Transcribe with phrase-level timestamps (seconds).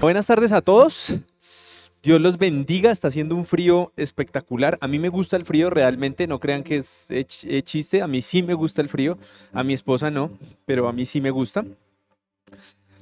[0.00, 1.16] Buenas tardes a todos.
[2.04, 4.78] Dios los bendiga, está haciendo un frío espectacular.
[4.80, 7.08] A mí me gusta el frío realmente, no crean que es
[7.64, 9.18] chiste, a mí sí me gusta el frío,
[9.52, 10.30] a mi esposa no,
[10.66, 11.64] pero a mí sí me gusta.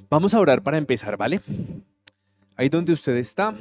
[0.08, 1.42] Vamos a orar para empezar, ¿vale?
[2.56, 3.54] Ahí donde usted está,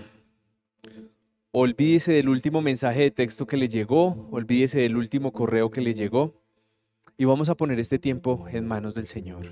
[1.52, 5.94] olvídese del último mensaje de texto que le llegó, olvídese del último correo que le
[5.94, 6.34] llegó
[7.18, 9.52] y vamos a poner este tiempo en manos del Señor.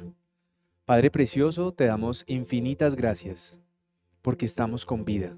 [0.85, 3.57] Padre Precioso, te damos infinitas gracias
[4.23, 5.37] porque estamos con vida,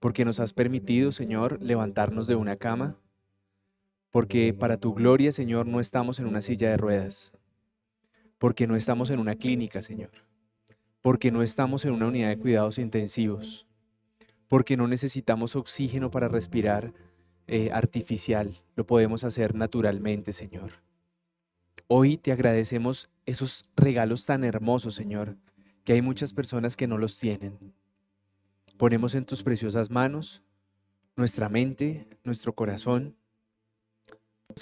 [0.00, 2.96] porque nos has permitido, Señor, levantarnos de una cama,
[4.10, 7.32] porque para tu gloria, Señor, no estamos en una silla de ruedas,
[8.38, 10.10] porque no estamos en una clínica, Señor,
[11.02, 13.66] porque no estamos en una unidad de cuidados intensivos,
[14.48, 16.94] porque no necesitamos oxígeno para respirar
[17.46, 20.72] eh, artificial, lo podemos hacer naturalmente, Señor.
[21.88, 25.36] Hoy te agradecemos esos regalos tan hermosos, Señor,
[25.86, 27.72] que hay muchas personas que no los tienen.
[28.76, 30.42] Ponemos en tus preciosas manos
[31.14, 33.16] nuestra mente, nuestro corazón.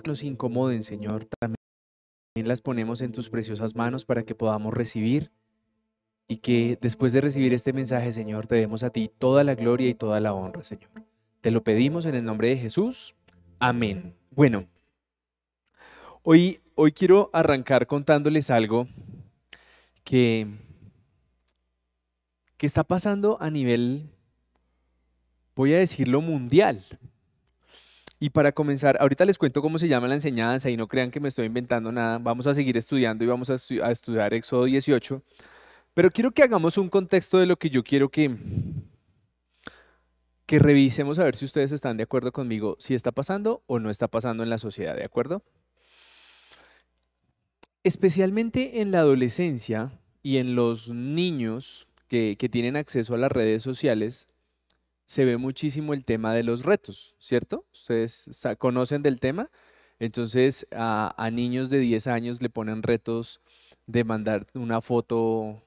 [0.02, 1.56] Que nos incomoden, Señor, también
[2.47, 5.30] las ponemos en tus preciosas manos para que podamos recibir
[6.28, 9.89] y que después de recibir este mensaje, Señor, te demos a ti toda la gloria
[9.89, 10.91] y toda la honra, Señor.
[11.41, 13.14] Te lo pedimos en el nombre de Jesús.
[13.61, 14.14] Amén.
[14.30, 14.67] Bueno,
[16.22, 18.89] hoy, hoy quiero arrancar contándoles algo
[20.02, 20.64] que
[22.65, 24.09] ¿Qué está pasando a nivel,
[25.55, 26.83] voy a decirlo, mundial.
[28.19, 31.20] Y para comenzar, ahorita les cuento cómo se llama la enseñanza y no crean que
[31.20, 32.17] me estoy inventando nada.
[32.17, 33.57] Vamos a seguir estudiando y vamos a,
[33.91, 35.23] estudiar Éxodo 18.
[35.92, 38.35] Pero quiero que hagamos un contexto de lo que yo quiero que,
[40.47, 43.91] que revisemos a ver si ustedes están de acuerdo conmigo, si está pasando o no
[43.91, 45.42] está pasando en la sociedad, ¿de acuerdo?
[47.83, 49.91] Especialmente en la adolescencia
[50.23, 54.29] y en los niños, que, tienen acceso a las redes sociales,
[55.06, 57.64] se ve muchísimo el tema de los retos, ¿cierto?
[57.73, 59.51] Ustedes conocen del tema.
[59.98, 63.40] Entonces a, niños de 10 años le ponen retos
[63.86, 65.62] de mandar una foto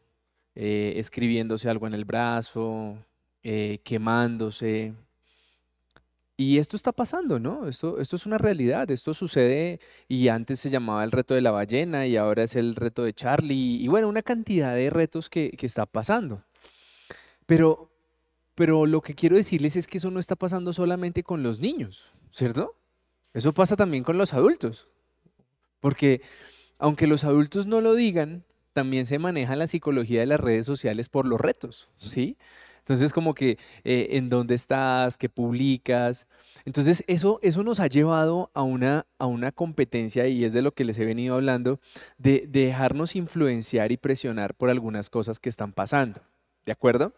[0.56, 2.98] eh, escribiéndose algo en el brazo,
[3.44, 4.94] eh, quemándose,
[6.38, 7.68] y esto está pasando, ¿no?
[7.68, 11.50] Esto, esto es una realidad, esto sucede y antes se llamaba el reto de la
[11.50, 15.50] ballena y ahora es el reto de Charlie y bueno, una cantidad de retos que,
[15.58, 16.44] que está pasando.
[17.48, 17.90] Pero,
[18.54, 22.06] pero lo que quiero decirles es que eso no está pasando solamente con los niños,
[22.32, 22.76] ¿cierto?
[23.34, 24.88] Eso pasa también con los adultos.
[25.80, 26.22] Porque
[26.78, 28.44] aunque los adultos no lo digan,
[28.74, 32.38] también se maneja la psicología de las redes sociales por los retos, ¿sí?
[32.88, 36.26] Entonces, como que eh, en dónde estás, qué publicas.
[36.64, 40.74] Entonces, eso, eso nos ha llevado a una, a una competencia, y es de lo
[40.74, 41.82] que les he venido hablando,
[42.18, 46.22] de, de dejarnos influenciar y presionar por algunas cosas que están pasando.
[46.66, 47.12] ¿De acuerdo?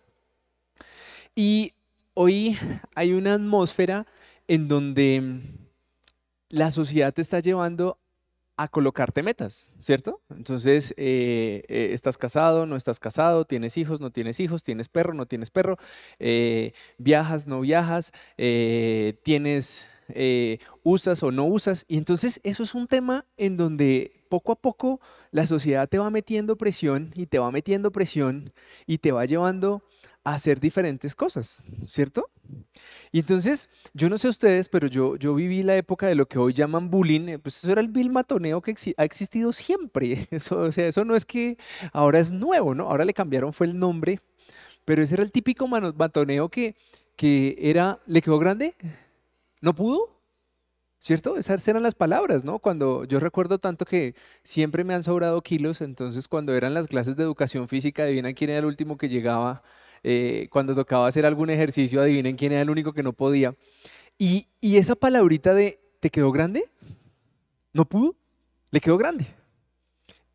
[1.35, 1.73] Y
[2.15, 2.57] hoy
[2.95, 4.07] hay una atmósfera
[4.47, 5.41] en donde
[6.49, 7.99] la sociedad te está llevando
[8.59, 10.19] a colocarte metas, ¿cierto?
[10.29, 15.13] Entonces, eh, eh, estás casado, no estás casado, tienes hijos, no tienes hijos, tienes perro,
[15.13, 15.77] no tienes perro,
[16.19, 19.87] eh, viajas, no viajas, tienes,
[20.83, 21.85] usas o no usas.
[21.87, 24.99] Y entonces eso es un tema en donde poco a poco
[25.31, 28.51] la sociedad te va metiendo presión y te va metiendo presión
[28.85, 29.83] y te va llevando
[30.23, 32.29] hacer diferentes cosas, ¿cierto?
[33.11, 36.39] Y entonces, yo no sé ustedes, pero yo, yo viví la época de lo que
[36.39, 40.27] hoy llaman bullying, eh, pues eso era el vil matoneo que ha existido siempre.
[40.31, 41.57] Eso, o sea, eso no es que
[41.93, 42.89] ahora es nuevo, ¿no?
[42.89, 44.19] Ahora le cambiaron, fue el nombre,
[44.85, 46.75] pero ese era el típico matoneo que,
[47.15, 48.75] que era, ¿le quedó grande?
[49.61, 50.19] ¿No pudo?
[50.99, 51.37] ¿Cierto?
[51.37, 52.59] Esas eran las palabras, ¿no?
[52.59, 57.15] Cuando yo recuerdo tanto que siempre me han sobrado kilos, entonces cuando eran las clases
[57.15, 59.63] de educación física, adivina quién era el último que llegaba
[60.03, 63.55] eh, cuando tocaba hacer algún ejercicio, adivinen quién era el único que no podía.
[64.17, 66.65] Y, esa palabrita de, ¿te quedó grande?
[67.73, 68.15] ¿No pudo?
[68.71, 69.27] Le quedó grande.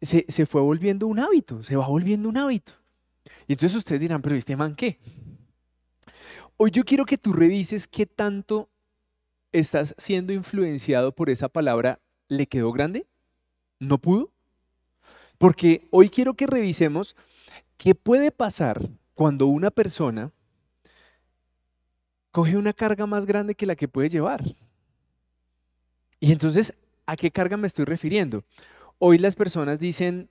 [0.00, 2.72] Se, se, fue volviendo un hábito, se va volviendo un hábito.
[3.46, 4.98] Y entonces ustedes dirán, pero ¿este man qué?
[6.56, 8.70] Hoy yo quiero que tú revises qué tanto
[9.52, 13.06] estás siendo influenciado por esa palabra, ¿le quedó grande?
[13.78, 14.32] ¿No pudo?
[15.38, 17.16] Porque hoy quiero que revisemos
[17.76, 20.32] qué puede pasar cuando una persona
[22.30, 24.42] coge una carga más grande que la que puede llevar.
[26.20, 26.74] Y entonces,
[27.06, 28.44] ¿a qué carga me estoy refiriendo?
[28.98, 30.28] Hoy las personas dicen,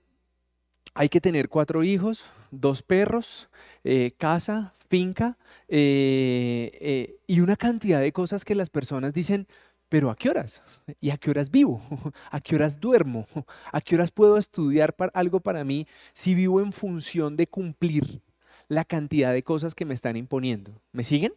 [0.93, 3.49] hay que tener cuatro hijos, dos perros,
[3.83, 5.37] eh, casa, finca
[5.67, 9.47] eh, eh, y una cantidad de cosas que las personas dicen,
[9.89, 10.61] pero ¿a qué horas?
[10.99, 11.81] ¿Y a qué horas vivo?
[12.31, 13.27] ¿A qué horas duermo?
[13.71, 18.21] ¿A qué horas puedo estudiar algo para mí si vivo en función de cumplir?
[18.67, 20.81] La cantidad de cosas que me están imponiendo.
[20.91, 21.33] ¿Me siguen?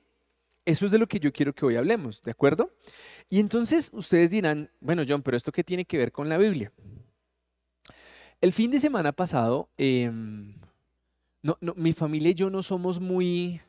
[0.64, 2.72] Eso es de lo que yo quiero que hoy hablemos, ¿de acuerdo?
[3.28, 6.72] Y entonces ustedes dirán, bueno, John, pero ¿esto qué tiene que ver con la Biblia?
[8.40, 10.54] El fin de semana pasado, em,
[11.42, 13.60] no, mi familia y yo no somos muy,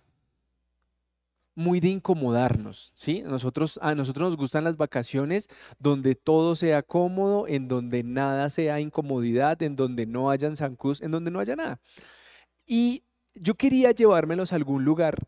[1.54, 3.21] muy de incomodarnos, ¿sí?
[3.21, 5.50] Nosotros, a nosotros nos gustan las vacaciones
[5.80, 11.12] donde todo sea cómodo, en donde nada sea incomodidad, en donde no hayan zancús, en
[11.12, 11.80] donde no haya nada.
[12.65, 13.04] Y
[13.42, 15.28] yo quería llevármelos a algún lugar,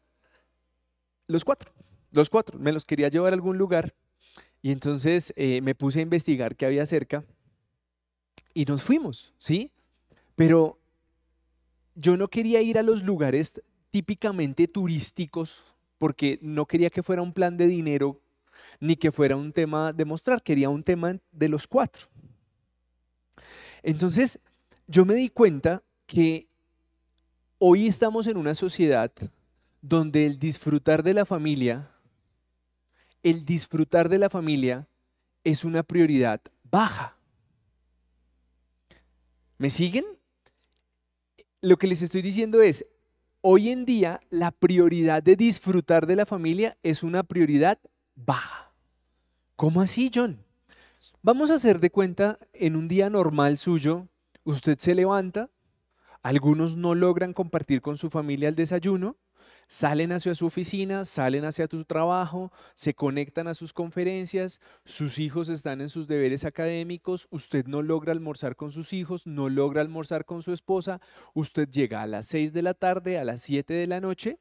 [1.27, 1.71] los cuatro,
[2.11, 3.95] los cuatro, me los quería llevar a algún lugar
[4.61, 7.23] y entonces eh, me puse a investigar qué había cerca
[8.53, 9.71] y nos fuimos, ¿sí?
[10.35, 10.79] Pero
[11.95, 13.61] yo no quería ir a los lugares
[13.91, 15.63] típicamente turísticos
[15.97, 18.21] porque no quería que fuera un plan de dinero
[18.79, 22.07] ni que fuera un tema de mostrar, quería un tema de los cuatro.
[23.83, 24.39] Entonces,
[24.87, 26.48] yo me di cuenta que
[27.61, 29.11] hoy estamos en una sociedad
[29.81, 31.91] donde el disfrutar de la familia,
[33.21, 34.87] el disfrutar de la familia
[35.43, 37.17] es una prioridad baja.
[39.57, 40.05] ¿Me siguen?
[41.61, 42.85] Lo que les estoy diciendo es,
[43.41, 47.77] hoy en día la prioridad de disfrutar de la familia es una prioridad
[48.15, 48.71] baja.
[49.57, 50.41] ¿Cómo así, John?
[51.21, 54.07] Vamos a hacer de cuenta, en un día normal suyo,
[54.45, 55.49] usted se levanta,
[56.21, 59.17] algunos no logran compartir con su familia el desayuno,
[59.67, 65.47] salen hacia su oficina, salen hacia tu trabajo, se conectan a sus conferencias, sus hijos
[65.47, 70.25] están en sus deberes académicos, usted no logra almorzar con sus hijos, no logra almorzar
[70.25, 70.99] con su esposa,
[71.33, 74.39] usted llega a las 6 de la tarde, a las 7 de la noche,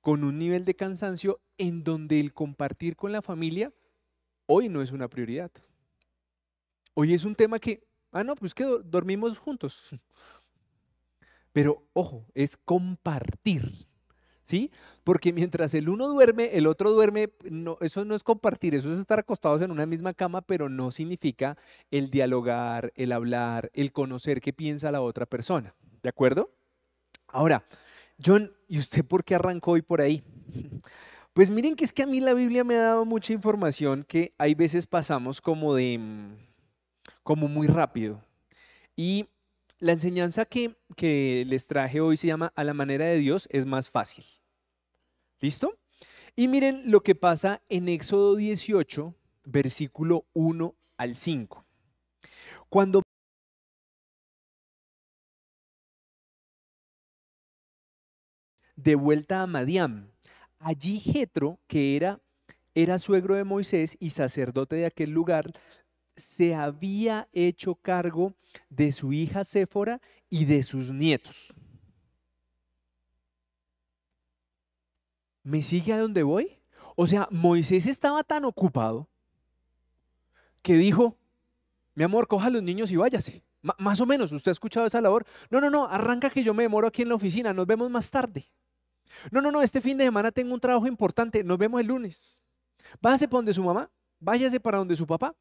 [0.00, 3.72] con un nivel de cansancio en donde el compartir con la familia
[4.46, 5.50] hoy no es una prioridad.
[6.94, 9.90] Hoy es un tema que, ah, no, pues que dormimos juntos.
[11.56, 13.86] Pero ojo, es compartir.
[14.42, 14.70] ¿sí?
[15.04, 18.98] Porque mientras el uno duerme, el otro duerme, no, eso no es compartir, eso es
[18.98, 21.56] estar acostados en una misma cama, pero no significa
[21.90, 26.50] el dialogar, el hablar, el conocer qué piensa la otra persona, ¿de acuerdo?
[27.26, 27.64] Ahora,
[28.22, 30.22] John, ¿y usted por qué arrancó hoy por ahí?
[31.32, 34.32] Pues miren que es que a mí la Biblia me ha dado mucha información que
[34.38, 36.00] hay veces pasamos como de,
[37.22, 38.22] como muy rápido.
[38.96, 39.26] Y
[39.78, 43.66] la enseñanza que, que, les traje hoy se llama A la manera de Dios es
[43.66, 44.24] más fácil.
[45.40, 45.78] ¿Listo?
[46.34, 49.14] Y miren lo que pasa en Éxodo 18,
[49.44, 51.64] versículo 1 al 5.
[52.68, 53.02] Cuando
[58.76, 60.10] de vuelta a Madiam,
[60.58, 62.20] allí Jetro, que era,
[62.74, 65.52] era suegro de Moisés y sacerdote de aquel lugar,
[66.16, 68.34] se había hecho cargo
[68.68, 71.54] de su hija Séfora y de sus nietos.
[75.42, 76.58] ¿Me sigue a dónde voy?
[76.96, 79.08] O sea, Moisés estaba tan ocupado
[80.62, 81.16] que dijo,
[81.94, 83.44] mi amor, coja a los niños y váyase.
[83.78, 85.24] más o menos, ¿usted ha escuchado esa labor?
[85.50, 88.10] No, no, no, arranca que yo me demoro aquí en la oficina, nos vemos más
[88.10, 88.46] tarde.
[89.30, 92.42] No, no, no, este fin de semana tengo un trabajo importante, nos vemos el lunes.
[93.00, 95.34] Váyase para donde su mamá, váyase para donde su papá.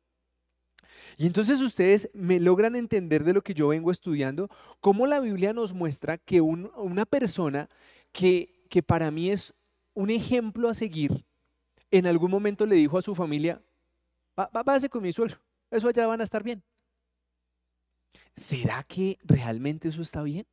[1.17, 4.49] Y entonces ustedes me logran entender de lo que yo vengo estudiando,
[4.81, 7.69] cómo la Biblia nos muestra que una persona
[8.11, 9.53] que, que para mí es
[9.93, 11.25] un ejemplo a seguir,
[11.89, 13.61] en algún momento le dijo a su familia,
[14.35, 15.37] váyase con mi suegro,
[15.71, 16.61] eso allá van a estar bien.
[18.33, 20.45] ¿Será que realmente eso está bien?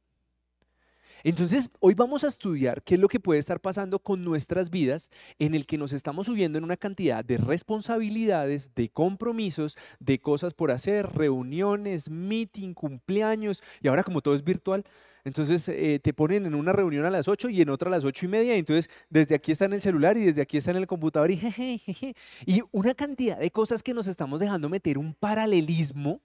[1.25, 5.11] Entonces, hoy vamos a estudiar qué es lo que puede estar pasando con nuestras vidas
[5.39, 10.53] en el que nos estamos subiendo en una cantidad de responsabilidades, de compromisos, de cosas
[10.53, 14.85] por hacer, reuniones, meeting, cumpleaños, y ahora como todo es virtual,
[15.25, 18.05] entonces eh, te ponen en una reunión a las 8 y en otra a las
[18.05, 20.79] 8 y media, entonces desde aquí está en el celular y desde aquí está en
[20.79, 25.15] el computador y jeje, Y una cantidad de cosas que nos estamos dejando meter un
[25.15, 26.21] paralelismo,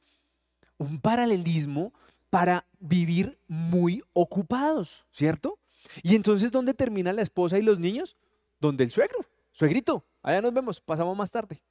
[0.79, 1.93] un paralelismo
[2.29, 5.59] para vivir muy ocupados, ¿cierto?
[6.03, 8.17] Y entonces, ¿dónde termina la esposa y los niños?
[8.59, 11.61] Donde el suegro, suegrito, allá nos vemos, pasamos más tarde.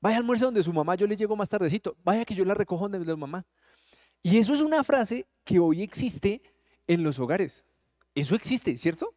[0.00, 1.96] Vaya al almuerzo donde su mamá, yo le llego más tardecito.
[2.02, 3.44] Vaya que yo la recojo donde la mamá.
[4.22, 6.42] Y eso es una frase que hoy existe
[6.86, 7.64] en los hogares.
[8.14, 9.14] Eso existe, ¿cierto?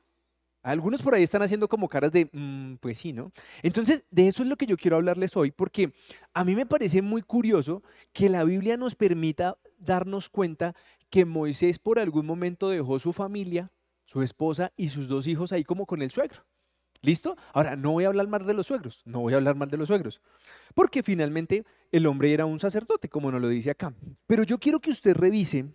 [0.64, 3.34] Algunos por ahí están haciendo como caras de, mm, pues sí, ¿no?
[3.62, 5.94] Entonces, de eso es lo que yo quiero hablarles hoy, porque
[6.34, 10.74] a mí me parece muy curioso que la Biblia nos permita darnos cuenta
[11.10, 13.72] que Moisés por algún momento dejó su familia,
[14.06, 16.46] su esposa y sus dos hijos ahí como con el suegro.
[17.02, 17.36] ¿Listo?
[17.52, 19.76] Ahora, no voy a hablar más de los suegros, no voy a hablar más de
[19.76, 20.22] los suegros,
[20.74, 23.94] porque finalmente el hombre era un sacerdote, como nos lo dice acá.
[24.26, 25.66] Pero yo quiero que usted revise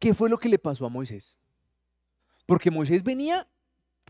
[0.00, 1.38] qué fue lo que le pasó a Moisés.
[2.50, 3.46] Porque Moisés venía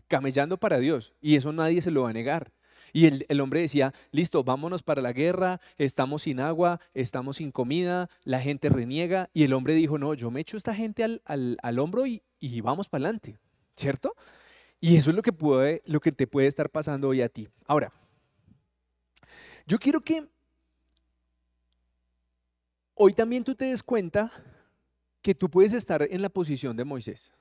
[0.07, 2.51] camellando para Dios y eso nadie se lo va a negar.
[2.91, 8.09] Y el, hombre decía, listo, vámonos para la guerra, estamos sin agua, estamos sin comida,
[8.23, 9.29] la gente reniega.
[9.31, 12.89] Y el hombre dijo, no, yo me echo esta gente al, hombro y, y vamos
[12.89, 13.37] para adelante,
[13.75, 14.15] ¿cierto?
[14.79, 17.47] Y eso es lo que, puede, lo que te puede estar pasando hoy a ti.
[17.67, 17.93] Ahora,
[19.67, 20.25] yo quiero que
[22.95, 24.31] hoy también tú te des cuenta
[25.21, 27.31] que tú puedes estar en la posición de Moisés,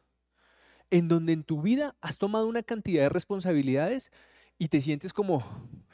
[0.90, 4.10] en donde en tu vida has tomado una cantidad de responsabilidades
[4.58, 5.44] y te sientes como,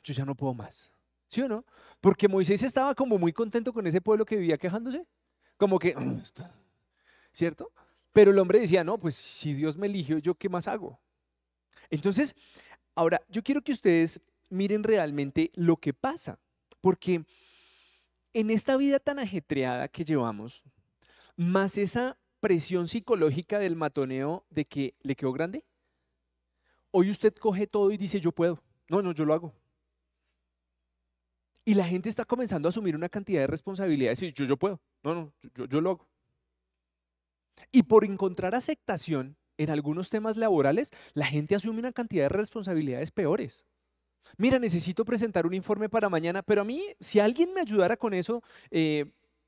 [0.03, 0.91] yo ya no puedo más.
[1.26, 1.65] ¿Sí o no?
[2.00, 5.07] Porque Moisés estaba como muy contento con ese pueblo que vivía quejándose.
[5.57, 5.95] Como que,
[7.33, 7.73] ¿cierto?
[8.12, 10.99] Pero el hombre decía, no, pues si Dios me eligió, ¿yo qué más hago?
[11.91, 12.35] Entonces,
[12.95, 16.38] ahora, yo quiero que ustedes miren realmente lo que pasa.
[16.81, 17.25] Porque
[18.33, 20.62] en esta vida tan ajetreada que llevamos,
[21.37, 25.65] más esa presión psicológica del matoneo de que le quedó grande,
[26.93, 28.62] hoy usted coge todo y dice yo puedo.
[28.88, 29.53] No, no, yo lo hago.
[31.65, 34.81] Y la gente está comenzando a asumir una cantidad de responsabilidades y yo, yo puedo.
[35.03, 36.07] No, no, yo, yo lo hago.
[37.73, 43.11] Y por encontrar aceptación en algunos temas laborales, la gente asume una cantidad de responsabilidades
[43.11, 43.67] peores.
[44.37, 48.15] Mira, necesito presentar un informe para mañana, pero a mí, si alguien me ayudara con
[48.15, 49.07] eso, eh,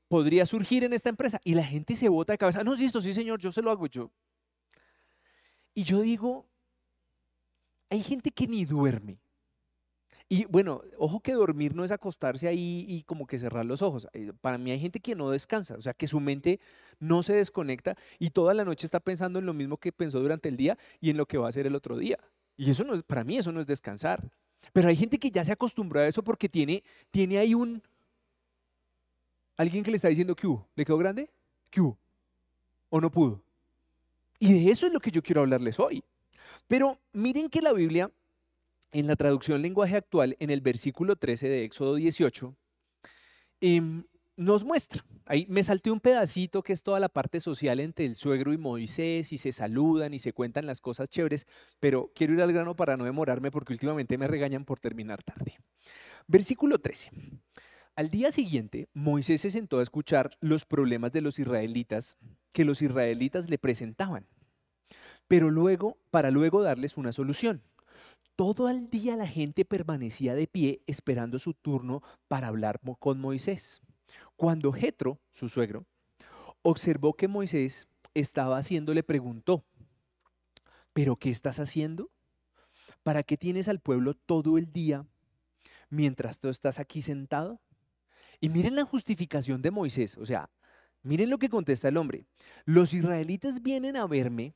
[0.09, 1.39] podría surgir en esta empresa.
[1.45, 2.63] Y la gente se bota de cabeza.
[2.65, 4.11] No, listo, sí, señor, yo se lo hago yo.
[5.73, 6.45] Y yo digo,
[7.89, 9.21] hay gente que ni duerme.
[10.31, 14.07] Y bueno, ojo que dormir no es acostarse ahí y como que cerrar los ojos.
[14.13, 16.59] Eh, para mí hay gente que no descansa, o sea, que su mente
[16.99, 20.47] no se desconecta y toda la noche está pensando en lo mismo que pensó durante
[20.47, 22.19] el día y en lo que va a hacer el otro día.
[22.57, 24.29] Y eso no es, para mí eso no es descansar.
[24.71, 27.81] Pero hay gente que ya se acostumbró a eso porque tiene, tiene ahí un...
[29.59, 30.69] Alguien que le está diciendo, ¿qué hubo?
[30.73, 31.29] ¿Le quedó grande?
[31.69, 31.99] ¿Qué hubo?
[32.87, 33.43] ¿O no pudo?
[34.39, 36.01] Y de eso es lo que yo quiero hablarles hoy.
[36.69, 38.09] Pero miren que la Biblia,
[38.93, 42.55] en la traducción lenguaje actual, en el versículo 13 de Éxodo 18,
[43.59, 44.05] em,
[44.37, 45.03] nos muestra.
[45.25, 48.57] Ahí me salté un pedacito que es toda la parte social entre el suegro y
[48.57, 51.45] Moisés y se saludan y se cuentan las cosas chéveres,
[51.81, 55.57] pero quiero ir al grano para no demorarme porque últimamente me regañan por terminar tarde.
[56.27, 57.11] Versículo 13.
[57.99, 62.15] Al día siguiente, Moisés se sentó a escuchar los problemas de los israelitas
[62.53, 64.25] que los israelitas le presentaban
[65.29, 67.61] pero luego, para luego darles una solución.
[68.35, 73.81] Todo el día la gente permanecía de pie esperando su turno para hablar con Moisés.
[74.37, 75.85] Cuando Jetro, su suegro,
[76.63, 79.63] observó que Moisés estaba haciendo, le preguntó,
[80.93, 82.09] ¿pero qué estás haciendo?
[83.03, 85.05] ¿Para qué tienes al pueblo todo el día
[85.89, 87.61] mientras tú estás aquí sentado?
[88.41, 90.49] Y miren la justificación de Moisés, o sea,
[91.03, 92.25] miren lo que contesta el hombre.
[92.65, 94.55] Los israelitas vienen a verme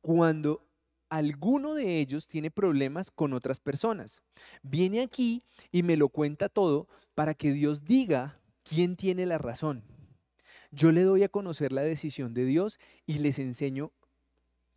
[0.00, 0.66] cuando
[1.08, 4.22] alguno de ellos tiene problemas con otras personas.
[4.62, 9.84] Viene aquí y me lo cuenta todo para que Dios diga quién tiene la razón.
[10.72, 13.92] Yo le doy a conocer la decisión de Dios y les enseño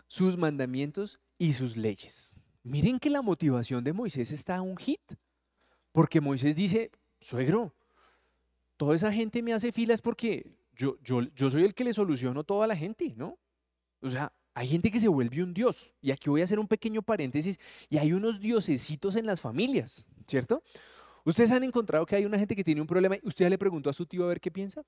[0.08, 2.34] sus mandamientos y sus leyes.
[2.64, 5.02] Miren que la motivación de Moisés está un hit,
[5.92, 7.74] porque Moisés dice, suegro,
[8.80, 12.46] toda esa gente me hace filas porque yo, yo, yo soy el que le soluciono
[12.46, 13.38] toda la gente, ¿no?
[14.02, 15.94] O sea, hay gente que se vuelve un dios.
[16.02, 17.60] Y aquí voy a hacer un pequeño paréntesis.
[17.90, 20.64] Y hay unos diosecitos en las familias, ¿cierto?
[21.26, 23.90] Ustedes han encontrado que hay una gente que tiene un problema y usted le preguntó
[23.90, 24.82] a su tío a ver qué piensa.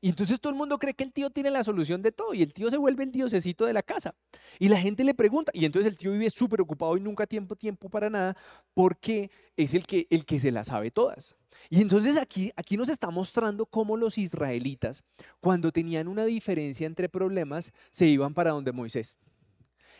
[0.00, 2.42] Y entonces todo el mundo cree que el tío tiene la solución de todo y
[2.42, 4.14] el tío se vuelve el diosecito de la casa.
[4.58, 7.56] Y la gente le pregunta y entonces el tío vive súper ocupado y nunca tiempo
[7.56, 8.36] tiempo para nada
[8.74, 11.36] porque es el que, el que se la sabe todas.
[11.70, 15.02] Y entonces aquí, aquí nos está mostrando cómo los israelitas,
[15.40, 19.18] cuando tenían una diferencia entre problemas, se iban para donde Moisés.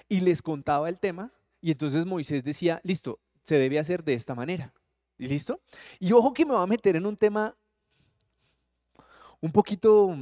[0.08, 4.34] Y les contaba el tema y entonces Moisés decía, listo, se debe hacer de esta
[4.34, 4.72] manera.
[5.18, 5.60] ¿Y listo?
[5.98, 7.56] Y ojo que me va a meter en un tema
[9.40, 10.16] un poquito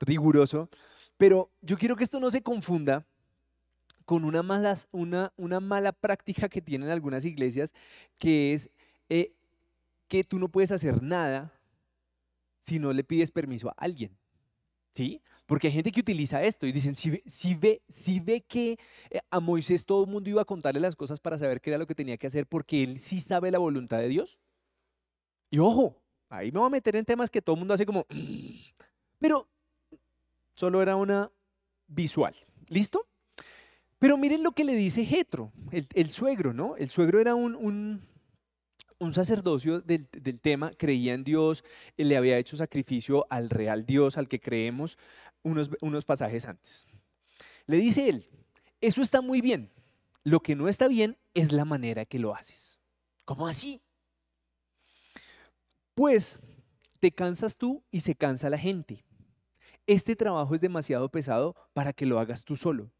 [0.00, 0.68] riguroso,
[1.16, 3.06] pero yo quiero que esto no se confunda
[4.04, 7.74] con una mala, una, una mala práctica que tienen algunas iglesias,
[8.18, 8.70] que es
[9.10, 9.32] eh,
[10.08, 11.52] que tú no puedes hacer nada
[12.60, 14.16] si no le pides permiso a alguien.
[14.94, 15.20] ¿Sí?
[15.46, 18.78] Porque hay gente que utiliza esto y dicen, si, si, ve, si ve que
[19.10, 21.78] eh, a Moisés todo el mundo iba a contarle las cosas para saber qué era
[21.78, 24.38] lo que tenía que hacer porque él sí sabe la voluntad de Dios.
[25.50, 25.96] Y ojo,
[26.28, 28.06] Ahí me voy a meter en temas que todo el mundo hace como...
[29.18, 29.48] Pero
[30.54, 31.30] solo era una
[31.86, 32.34] visual.
[32.68, 33.06] ¿Listo?
[33.98, 36.76] Pero miren lo que le dice Jetro, el, suegro, ¿no?
[36.76, 38.00] El suegro era un,
[39.10, 40.06] sacerdocio del,
[40.40, 41.64] tema, creía en Dios,
[41.96, 44.98] le había hecho sacrificio al real Dios, al que creemos
[45.42, 46.86] unos, unos pasajes antes.
[47.66, 48.24] Le dice él,
[48.80, 49.70] eso está muy bien.
[50.22, 52.78] Lo que no está bien es la manera que lo haces.
[53.24, 53.80] ¿Cómo así?
[55.98, 56.38] Pues
[57.00, 59.04] te cansas tú y se cansa la gente.
[59.84, 62.92] Este trabajo es demasiado pesado para que lo hagas tú solo.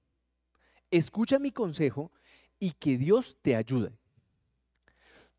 [0.91, 2.11] Escucha mi consejo
[2.59, 3.97] y que Dios te ayude.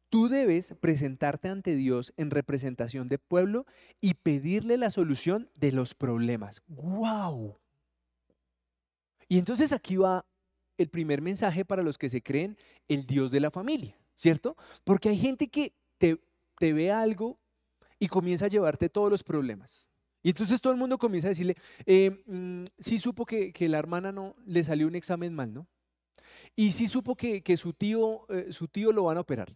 [0.07, 3.65] Tú debes presentarte ante Dios en representación de pueblo
[3.99, 6.63] y pedirle la solución de los problemas.
[6.65, 7.57] ¡Wow!
[9.27, 10.25] Y entonces aquí va
[10.77, 14.55] el primer mensaje para los que se creen el Dios de la familia, ¿cierto?
[14.85, 16.21] Porque hay gente que te,
[16.57, 17.37] te ve algo
[17.99, 19.87] y comienza a llevarte todos los problemas.
[20.21, 23.79] Y entonces todo el mundo comienza a decirle, eh, mm, sí supo que, que, la
[23.79, 25.67] hermana no le salió un examen mal, ¿no?
[26.55, 29.55] Y sí supo que, que su, tío, eh, su tío lo van a operar.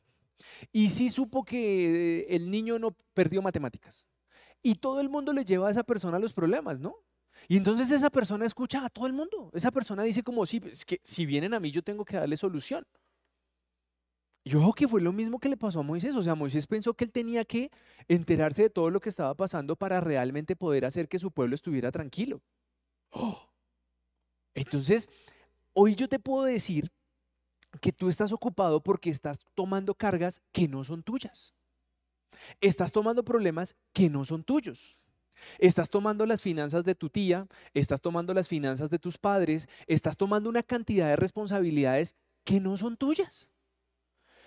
[0.71, 4.05] Y sí supo que eh, el niño no perdió matemáticas.
[4.61, 6.95] Y todo el mundo le lleva a esa persona los problemas, ¿no?
[7.49, 9.51] Y entonces esa persona escucha a todo el mundo.
[9.53, 12.37] Esa persona dice como, sí, es que si vienen a mí yo tengo que darle
[12.37, 12.85] solución.
[14.45, 16.15] Y ojo que fue lo mismo que le pasó a Moisés.
[16.15, 17.71] O sea, Moisés pensó que él tenía que
[18.07, 21.91] enterarse de todo lo que estaba pasando para realmente poder hacer que su pueblo estuviera
[21.91, 22.41] tranquilo.
[23.11, 23.49] ¡Oh!
[24.53, 25.09] Entonces,
[25.73, 26.91] hoy yo te puedo decir
[27.81, 31.53] que tú estás ocupado porque estás tomando cargas que no son tuyas.
[32.59, 34.97] Estás tomando problemas que no son tuyos.
[35.57, 40.17] Estás tomando las finanzas de tu tía, estás tomando las finanzas de tus padres, estás
[40.17, 43.49] tomando una cantidad de responsabilidades que no son tuyas.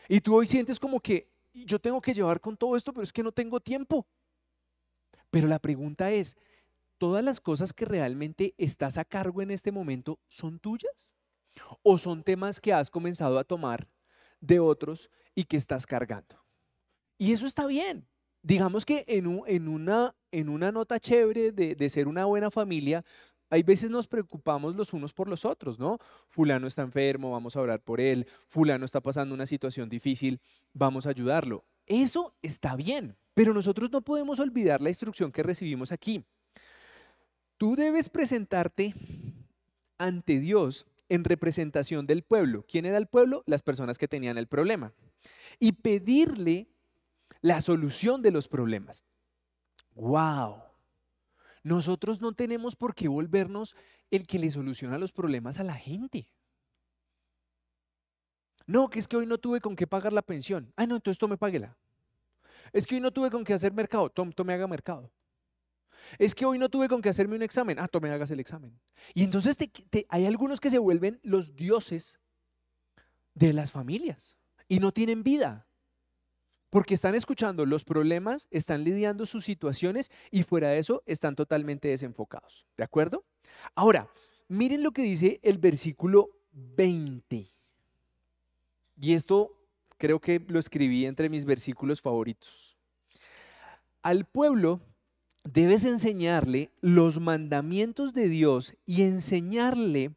[0.08, 3.12] Y tú hoy sientes como que yo tengo que llevar con todo esto, pero es
[3.12, 4.06] que no tengo tiempo.
[5.30, 6.36] Pero la pregunta es,
[6.98, 11.14] ¿todas las cosas que realmente estás a cargo en este momento son tuyas?
[11.82, 13.88] ¿O son temas que has comenzado a tomar
[14.40, 16.44] de otros y que estás cargando?
[17.18, 18.06] Y eso está bien.
[18.42, 23.04] Digamos que en, una, en una nota chévere de, de ser una buena familia,
[23.50, 25.99] hay veces nos preocupamos los unos por los otros, ¿no?
[26.28, 28.26] Fulano está enfermo, vamos a orar por él.
[28.47, 30.41] Fulano está pasando una situación difícil,
[30.73, 31.65] vamos a ayudarlo.
[31.87, 36.25] Eso está bien, pero nosotros no podemos olvidar la instrucción que recibimos aquí.
[37.56, 38.95] Tú debes presentarte
[39.99, 42.65] ante Dios en representación del pueblo.
[42.69, 43.45] ¿Quién era el pueblo?
[43.47, 44.93] Las personas que tenían el problema.
[45.61, 46.69] Y pedirle
[47.41, 49.04] la solución de los problemas.
[49.95, 50.65] ¡Wow!
[51.66, 53.74] Nosotros no tenemos por qué volvernos
[54.12, 56.28] el que le soluciona los problemas a la gente.
[58.68, 60.72] No, que es que hoy no tuve con qué pagar la pensión.
[60.76, 61.76] Ah, no, entonces tome páguela.
[62.72, 64.08] Es que hoy no tuve con qué hacer mercado.
[64.10, 65.10] Tome, tome haga mercado.
[66.20, 67.80] Es que hoy no tuve con qué hacerme un examen.
[67.80, 68.78] Ah, tome hagas el examen.
[69.12, 69.56] Y entonces
[70.08, 72.20] hay algunos que se vuelven los dioses
[73.34, 74.36] de las familias
[74.68, 75.65] y no tienen vida.
[76.70, 81.88] Porque están escuchando los problemas, están lidiando sus situaciones y fuera de eso están totalmente
[81.88, 82.66] desenfocados.
[82.76, 83.24] ¿De acuerdo?
[83.74, 84.08] Ahora,
[84.48, 87.46] miren lo que dice el versículo 20.
[89.00, 89.56] Y esto
[89.98, 92.76] creo que lo escribí entre mis versículos favoritos.
[94.02, 94.80] Al pueblo
[95.44, 100.12] debes enseñarle los mandamientos de Dios y enseñarle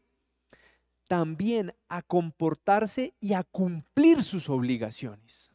[1.07, 5.51] también a comportarse y a cumplir sus obligaciones.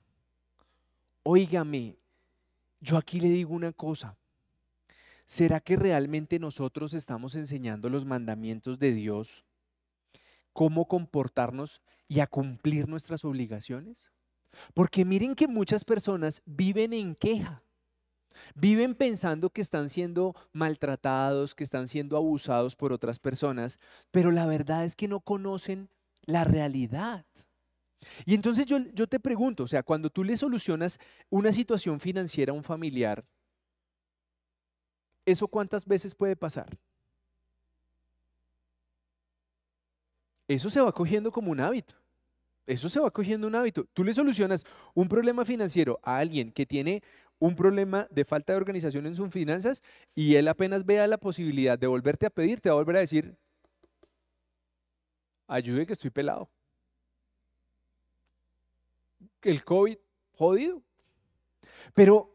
[1.26, 1.96] Óigame,
[2.80, 4.18] yo aquí le digo una cosa.
[5.24, 9.42] ¿Será que realmente nosotros estamos enseñando los mandamientos de Dios?
[10.52, 14.12] ¿Cómo comportarnos y a cumplir nuestras obligaciones?
[14.74, 17.62] Porque miren que muchas personas viven en queja.
[18.54, 24.44] Viven pensando que están siendo maltratados, que están siendo abusados por otras personas, pero la
[24.44, 25.88] verdad es que no conocen
[26.26, 27.24] la realidad.
[28.24, 30.98] Y entonces yo, yo te pregunto, o sea, cuando tú le solucionas
[31.30, 33.24] una situación financiera a un familiar,
[35.24, 36.78] ¿eso cuántas veces puede pasar?
[40.46, 41.94] Eso se va cogiendo como un hábito.
[42.66, 43.84] Eso se va cogiendo un hábito.
[43.92, 44.64] Tú le solucionas
[44.94, 47.02] un problema financiero a alguien que tiene
[47.38, 49.82] un problema de falta de organización en sus finanzas
[50.14, 53.00] y él apenas vea la posibilidad de volverte a pedir, te va a volver a
[53.00, 53.36] decir,
[55.46, 56.48] ayude que estoy pelado
[59.50, 59.96] el COVID
[60.32, 60.82] jodido.
[61.94, 62.34] Pero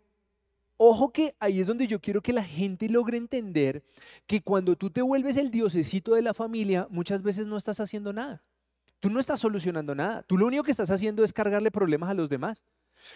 [0.78, 3.84] ojo que ahí es donde yo quiero que la gente logre entender
[4.26, 8.14] que cuando tú te vuelves el diosecito de la familia, muchas veces no estás haciendo
[8.14, 8.42] nada.
[9.00, 10.24] Tú no estás solucionando nada.
[10.24, 12.64] Tú lo único que estás haciendo es cargarle problemas a los demás.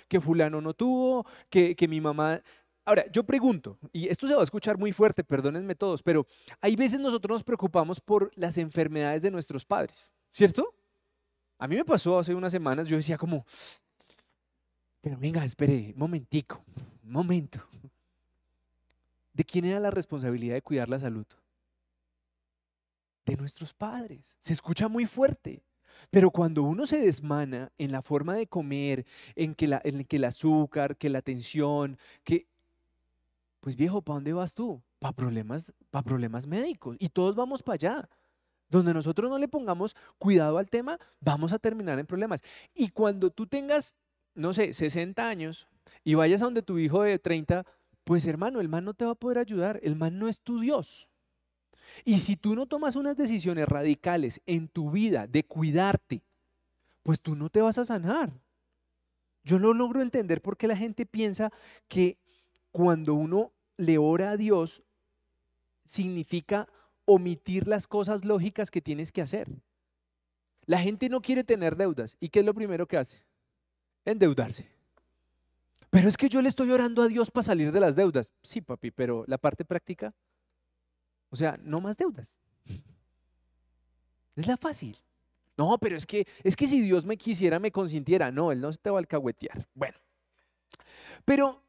[0.07, 2.41] Que fulano no tuvo, que, que mi mamá...
[2.85, 6.27] Ahora, yo pregunto, y esto se va a escuchar muy fuerte, perdónenme todos, pero
[6.59, 10.73] hay veces nosotros nos preocupamos por las enfermedades de nuestros padres, ¿cierto?
[11.63, 13.45] A mí me pasó hace unas semanas, yo decía como,
[14.99, 16.61] pero venga, espere, momentico,
[17.01, 17.65] momento.
[19.31, 21.25] ¿De quién era la responsabilidad de cuidar la salud?
[23.25, 24.35] de nuestros padres.
[24.39, 25.63] Se escucha muy fuerte.
[26.09, 30.17] Pero cuando uno se desmana en la forma de comer, en que, la, en que
[30.17, 32.45] el azúcar, que la tensión, que...
[33.61, 34.83] Pues viejo, ¿para dónde vas tú?
[34.99, 36.97] Para problemas, para problemas médicos.
[36.99, 38.09] Y todos vamos para allá.
[38.73, 42.41] Donde nosotros no le pongamos cuidado al tema, vamos a terminar en problemas.
[42.73, 43.93] Y cuando tú tengas,
[44.33, 45.67] no sé, 60 años
[46.03, 47.67] y vayas a donde tu hijo de 30,
[48.03, 49.79] pues hermano, el man no te va a poder ayudar.
[49.83, 51.07] El man no es tu Dios.
[52.03, 56.23] Y si tú no tomas unas decisiones radicales en tu vida de cuidarte,
[57.03, 58.33] pues tú no te vas a sanar.
[59.43, 61.53] Yo no logro entender por qué la gente piensa
[61.87, 62.17] que
[62.71, 64.81] cuando uno le ora a Dios
[65.85, 66.67] significa
[67.05, 69.49] omitir las cosas lógicas que tienes que hacer.
[70.65, 72.15] La gente no quiere tener deudas.
[72.19, 73.17] ¿Y qué es lo primero que hace?
[74.05, 74.69] Endeudarse.
[75.89, 78.31] Pero es que yo le estoy orando a Dios para salir de las deudas.
[78.41, 80.13] Sí, papi, pero la parte práctica,
[81.29, 82.39] o sea, no más deudas.
[84.35, 84.97] Es la fácil.
[85.55, 88.31] No, pero es que, es que si Dios me quisiera, me consintiera.
[88.31, 89.67] No, Él no se te va a alcahuetear.
[89.75, 89.99] Bueno,
[91.25, 91.61] pero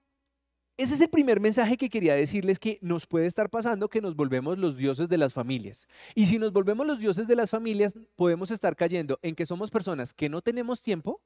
[0.76, 4.16] ese es el primer mensaje que quería decirles que nos puede estar pasando que nos
[4.16, 5.87] volvemos los dioses de las familias.
[6.16, 9.70] Y si nos volvemos los dioses de las familias, podemos estar cayendo en que somos
[9.70, 11.20] personas que no tenemos tiempo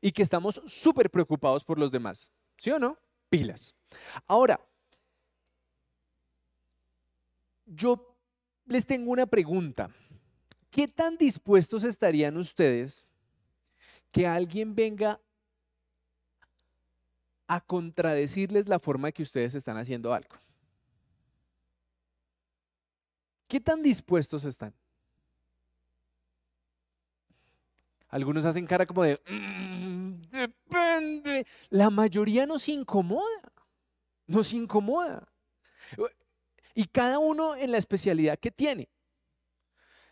[0.00, 2.28] y que estamos súper preocupados por los demás.
[2.58, 2.98] ¿Sí o no?
[3.28, 3.74] Pilas.
[4.26, 4.60] Ahora,
[7.66, 8.16] yo
[8.66, 9.90] les tengo una pregunta.
[10.70, 13.06] ¿Qué tan dispuestos estarían ustedes
[14.10, 15.20] que alguien venga
[17.54, 20.36] a contradecirles la forma que ustedes están haciendo algo?
[23.46, 24.72] ¿Qué tan dispuestos están?
[28.08, 31.46] Algunos hacen cara como de, mm, depende.
[31.68, 33.52] La mayoría nos incomoda,
[34.26, 35.28] nos incomoda.
[36.74, 38.88] Y cada uno en la especialidad que tiene.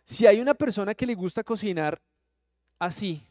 [0.05, 2.03] Si hay una persona que le gusta cocinar
[2.79, 3.26] así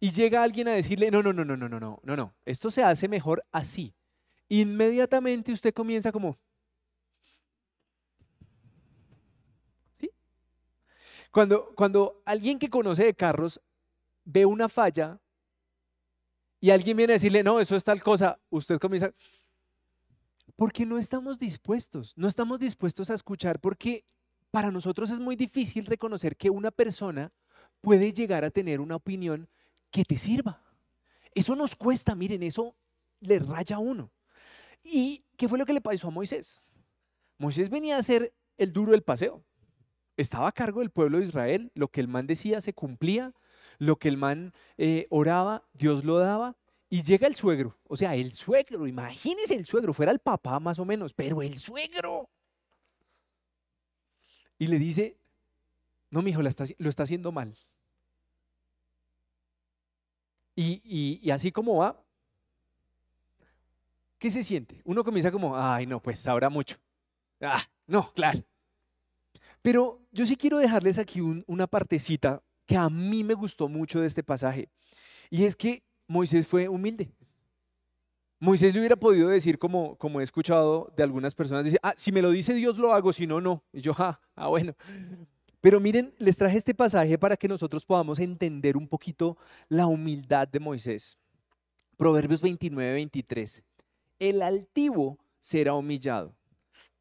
[0.00, 2.70] y llega alguien a decirle, no, no, no, no, no, no, no, no, no, esto
[2.70, 3.94] se hace mejor así.
[4.48, 6.38] Inmediatamente usted comienza como,
[9.94, 10.10] ¿sí?
[11.30, 13.60] Cuando, cuando alguien que conoce de carros
[14.24, 15.18] ve una falla
[16.60, 19.12] y alguien viene a decirle, no, eso es tal cosa, usted comienza,
[20.56, 24.04] porque no estamos dispuestos, no estamos dispuestos a escuchar porque
[24.50, 27.32] para nosotros es muy difícil reconocer que una persona
[27.80, 29.48] puede llegar a tener una opinión
[29.90, 30.62] que te sirva.
[31.34, 32.76] Eso nos cuesta, miren, eso
[33.20, 34.10] le raya a uno.
[34.82, 36.64] ¿Y qué fue lo que le pasó a Moisés?
[37.38, 39.44] Moisés venía a ser el duro del paseo.
[40.16, 43.34] Estaba a cargo del pueblo de Israel, lo que el man decía se cumplía,
[43.78, 46.56] lo que el man eh, oraba, Dios lo daba,
[46.90, 50.78] y llega el suegro, o sea, el suegro, imagínese el suegro, fuera el papá más
[50.78, 52.30] o menos, pero el suegro.
[54.58, 55.18] Y le dice,
[56.10, 56.48] no, mi hijo, lo
[56.88, 57.54] está haciendo mal.
[60.60, 62.04] Y, así como va,
[64.18, 64.82] ¿qué se siente?
[64.84, 66.76] Uno comienza como, ay, no, pues sabrá mucho.
[67.40, 68.42] Ah, no, claro.
[69.62, 74.08] Pero yo sí quiero dejarles aquí una partecita que a mí me gustó mucho de
[74.08, 74.68] este pasaje.
[75.30, 77.12] Y es que Moisés fue humilde.
[78.40, 82.10] Moisés le hubiera podido decir, como, como he escuchado de algunas personas, dice, ah, si
[82.10, 83.62] me lo dice Dios lo hago, si no, no.
[83.72, 84.74] Y yo, ah, ah, bueno.
[85.68, 89.36] Pero miren, les traje este pasaje para que nosotros podamos entender un poquito
[89.68, 91.18] la humildad de Moisés.
[91.98, 93.62] Proverbios 29, 23.
[94.18, 96.34] El altivo será humillado,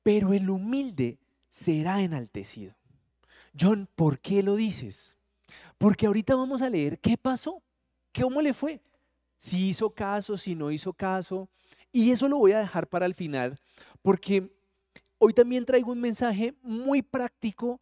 [0.03, 2.75] pero el humilde será enaltecido.
[3.57, 5.15] John, ¿por qué lo dices?
[5.77, 7.63] Porque ahorita vamos a leer qué pasó,
[8.13, 8.81] cómo le fue
[9.37, 11.47] si hizo caso, si no hizo caso.
[11.93, 13.61] Y eso lo voy a dejar para el final,
[14.01, 14.51] porque
[15.19, 17.79] hoy también traigo un mensaje muy práctico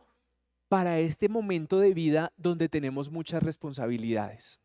[0.68, 4.60] para este momento de vida donde tenemos muchas responsabilidades.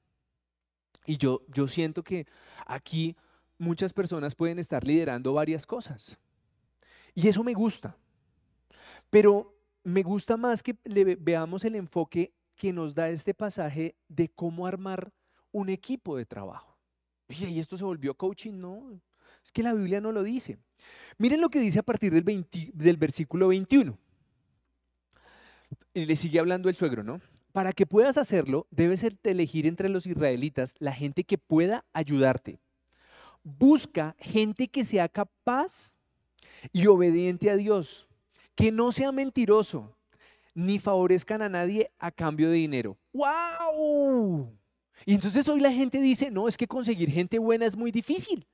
[1.07, 2.27] Y yo, yo siento que
[2.67, 3.17] aquí
[3.59, 6.19] muchas personas pueden estar liderando varias cosas.
[7.15, 7.97] Y eso me gusta.
[9.11, 10.77] Pero me gusta más que
[11.19, 15.13] veamos el enfoque que nos da este pasaje de cómo armar
[15.53, 16.79] un equipo de trabajo.
[17.29, 18.53] Oye, ¿y esto se volvió coaching?
[18.53, 19.01] No,
[19.45, 20.59] es que la Biblia no lo dice.
[21.19, 23.99] Miren lo que dice a partir del, del versículo 21.
[25.95, 27.21] Y le sigue hablando el suegro, ¿no?
[27.53, 32.61] Para que puedas hacerlo, debes elegir entre los israelitas la gente que pueda ayudarte.
[33.43, 35.93] Busca gente que sea capaz
[36.73, 38.07] y obediente a Dios,
[38.55, 39.97] que no sea mentiroso,
[40.55, 42.99] ni favorezcan a nadie a cambio de dinero.
[43.13, 44.57] ¡Wow!
[45.07, 48.47] Y entonces hoy la gente dice, no, es que conseguir gente buena es muy difícil,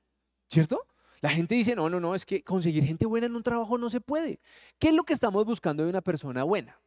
[0.49, 0.85] ¿cierto?
[1.19, 3.89] La gente dice, no, no, no, es que conseguir gente buena en un trabajo no
[3.89, 4.39] se puede.
[4.79, 6.79] ¿Qué es lo que estamos buscando de una persona buena?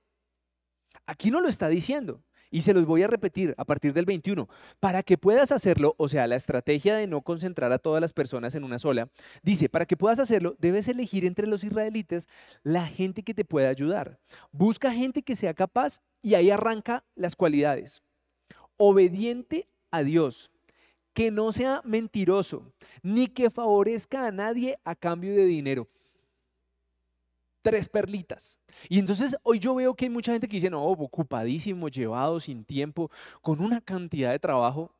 [1.06, 2.22] Aquí no lo está diciendo.
[2.52, 4.48] Y se los voy a repetir a partir del 21.
[4.80, 8.56] Para que puedas hacerlo, o sea, la estrategia de no concentrar a todas las personas
[8.56, 9.08] en una sola,
[9.42, 12.28] dice, para que puedas hacerlo, debes elegir entre los israelitas
[12.64, 14.18] la gente que te pueda ayudar.
[14.50, 18.02] Busca gente que sea capaz y ahí arranca las cualidades.
[18.76, 20.50] Obediente a Dios,
[21.12, 22.72] que no sea mentiroso,
[23.02, 25.88] ni que favorezca a nadie a cambio de dinero
[27.62, 28.58] tres perlitas.
[28.88, 32.64] Y entonces hoy yo veo que hay mucha gente que dice, no, ocupadísimo, llevado, sin
[32.64, 34.94] tiempo, con una cantidad de trabajo.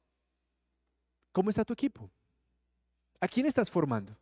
[1.33, 2.11] ¿Cómo está tu equipo?
[3.21, 4.17] ¿A quién estás formando?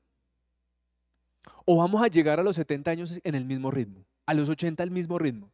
[1.64, 4.04] ¿O vamos a llegar a los 70 años en el mismo ritmo?
[4.26, 5.50] ¿A los 80 al mismo ritmo?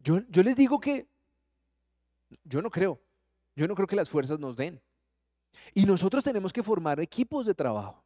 [0.00, 1.06] Yo, yo les digo que
[2.44, 3.00] yo no creo.
[3.56, 4.80] Yo no creo que las fuerzas nos den.
[5.74, 8.04] Y nosotros tenemos que formar equipos de trabajo.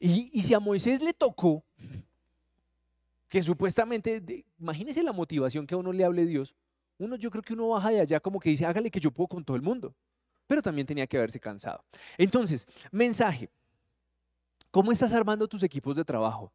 [0.00, 1.64] Y, y si a Moisés le tocó
[3.32, 6.54] que supuestamente, imagínese la motivación que a uno le hable Dios.
[6.98, 9.26] Uno, yo creo que uno baja de allá como que dice, hágale que yo puedo
[9.26, 9.94] con todo el mundo.
[10.46, 11.82] Pero también tenía que haberse cansado.
[12.18, 13.48] Entonces, mensaje.
[14.70, 16.52] ¿Cómo estás armando tus equipos de trabajo?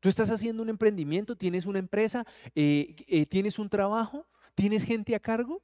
[0.00, 1.36] ¿Tú estás haciendo un emprendimiento?
[1.36, 2.24] ¿Tienes una empresa?
[2.54, 4.26] Eh, eh, ¿Tienes un trabajo?
[4.54, 5.60] ¿Tienes gente a cargo?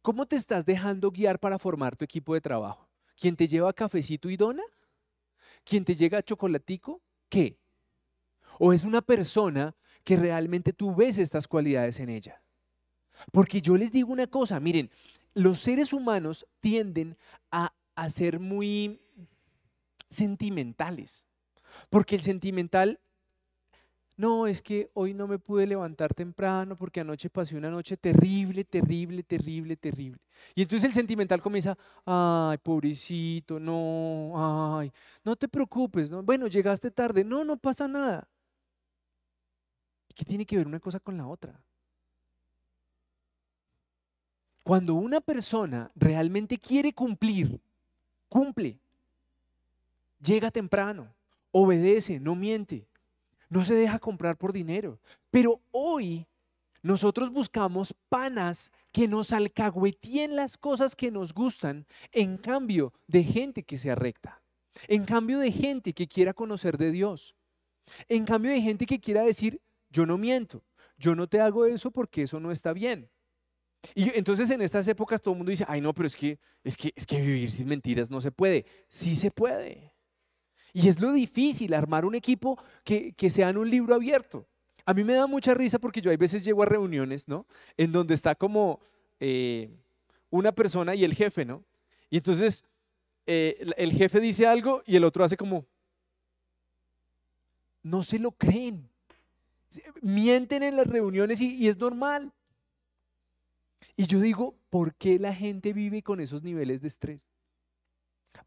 [0.00, 2.88] ¿Cómo te estás dejando guiar para formar tu equipo de trabajo?
[3.16, 4.62] ¿Quién te lleva cafecito y dona?
[5.64, 7.02] ¿Quién te llega chocolatico?
[7.28, 7.58] ¿Qué?
[8.58, 12.40] ¿O es una persona que realmente tú ves estas cualidades en ella?
[13.32, 14.90] Porque yo les digo una cosa, miren,
[15.34, 17.16] los seres humanos tienden
[17.50, 17.72] a,
[18.08, 19.00] ser muy
[20.08, 21.24] sentimentales.
[21.90, 23.00] Porque el sentimental,
[24.16, 28.64] no, es que hoy no me pude levantar temprano porque anoche pasé una noche terrible,
[28.64, 30.20] terrible, terrible, terrible.
[30.54, 34.92] Y entonces el sentimental comienza, ay, pobrecito, no, ay,
[35.24, 36.22] no te preocupes, ¿no?
[36.22, 38.26] bueno, llegaste tarde, no, no pasa nada.
[40.16, 41.60] ¿Qué tiene que ver una cosa con la otra?
[44.62, 47.60] Cuando una persona realmente quiere cumplir,
[48.30, 48.78] cumple,
[50.20, 51.14] llega temprano,
[51.52, 52.88] obedece, no miente,
[53.50, 54.98] no se deja comprar por dinero.
[55.30, 56.26] Pero hoy
[56.82, 63.64] nosotros buscamos panas que nos alcahuetíen las cosas que nos gustan en cambio de gente
[63.64, 64.40] que sea recta,
[64.88, 67.34] en cambio de gente que quiera conocer de Dios,
[68.08, 69.60] en cambio de gente que quiera decir,
[69.96, 70.62] yo no miento,
[70.98, 73.08] yo no te hago eso porque eso no está bien.
[73.94, 76.76] Y entonces en estas épocas todo el mundo dice, ay no, pero es que, es
[76.76, 78.66] que, es que vivir sin mentiras no se puede.
[78.88, 79.94] Sí se puede.
[80.74, 84.46] Y es lo difícil, armar un equipo que, que sea en un libro abierto.
[84.84, 87.46] A mí me da mucha risa porque yo hay veces llego a reuniones, ¿no?
[87.78, 88.80] En donde está como
[89.18, 89.70] eh,
[90.28, 91.64] una persona y el jefe, ¿no?
[92.10, 92.64] Y entonces
[93.24, 95.64] eh, el jefe dice algo y el otro hace como,
[97.82, 98.90] no se lo creen
[100.02, 102.32] mienten en las reuniones y, es normal.
[103.96, 107.26] Y yo digo, ¿por qué la gente vive con esos niveles de estrés?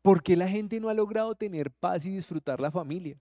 [0.02, 3.20] ¿Por qué la gente no ha logrado tener paz y disfrutar la familia?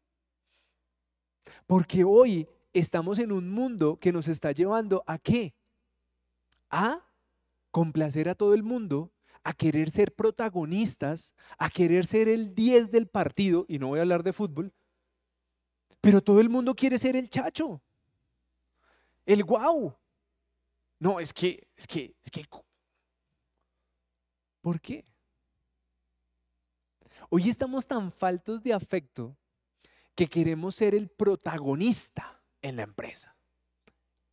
[1.67, 5.55] Porque hoy estamos en un mundo que nos está llevando a qué?
[6.71, 7.05] A
[7.71, 9.11] complacer a todo el mundo,
[9.43, 14.03] a querer ser protagonistas, a querer ser el 10 del partido, y no voy a
[14.03, 14.73] hablar de fútbol,
[16.01, 17.83] pero todo el mundo quiere ser el chacho
[19.29, 19.95] el guau.
[20.99, 22.45] No, es que, es que, es que.
[24.63, 25.05] ¿Por qué?
[27.31, 29.37] Hoy estamos tan faltos de afecto
[30.15, 33.37] que queremos ser el protagonista en la empresa,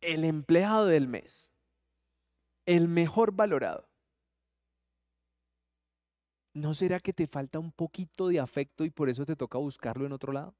[0.00, 1.52] el empleado del mes,
[2.64, 3.88] el mejor valorado.
[6.54, 10.06] ¿No será que te falta un poquito de afecto y por eso te toca buscarlo
[10.06, 10.56] en otro lado?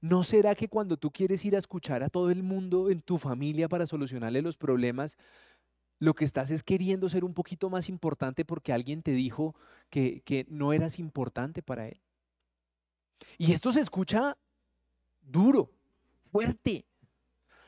[0.00, 3.18] ¿No será que cuando tú quieres ir a escuchar a todo el mundo en tu
[3.18, 5.18] familia para solucionarle los problemas,
[5.98, 9.54] lo que estás es queriendo ser un poquito más importante porque alguien te dijo
[9.90, 12.00] que, que no eras importante para él?
[13.38, 14.36] Y esto se escucha
[15.22, 15.70] duro,
[16.30, 16.84] fuerte,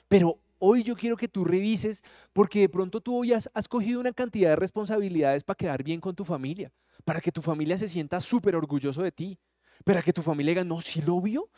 [0.08, 4.00] pero hoy yo quiero que tú revises porque de pronto tú hoy has, has cogido
[4.00, 6.72] una cantidad de responsabilidades para quedar bien con tu familia,
[7.04, 9.38] para que tu familia se sienta súper orgulloso de ti
[9.84, 11.48] para que tu familia diga, no, si lo vio,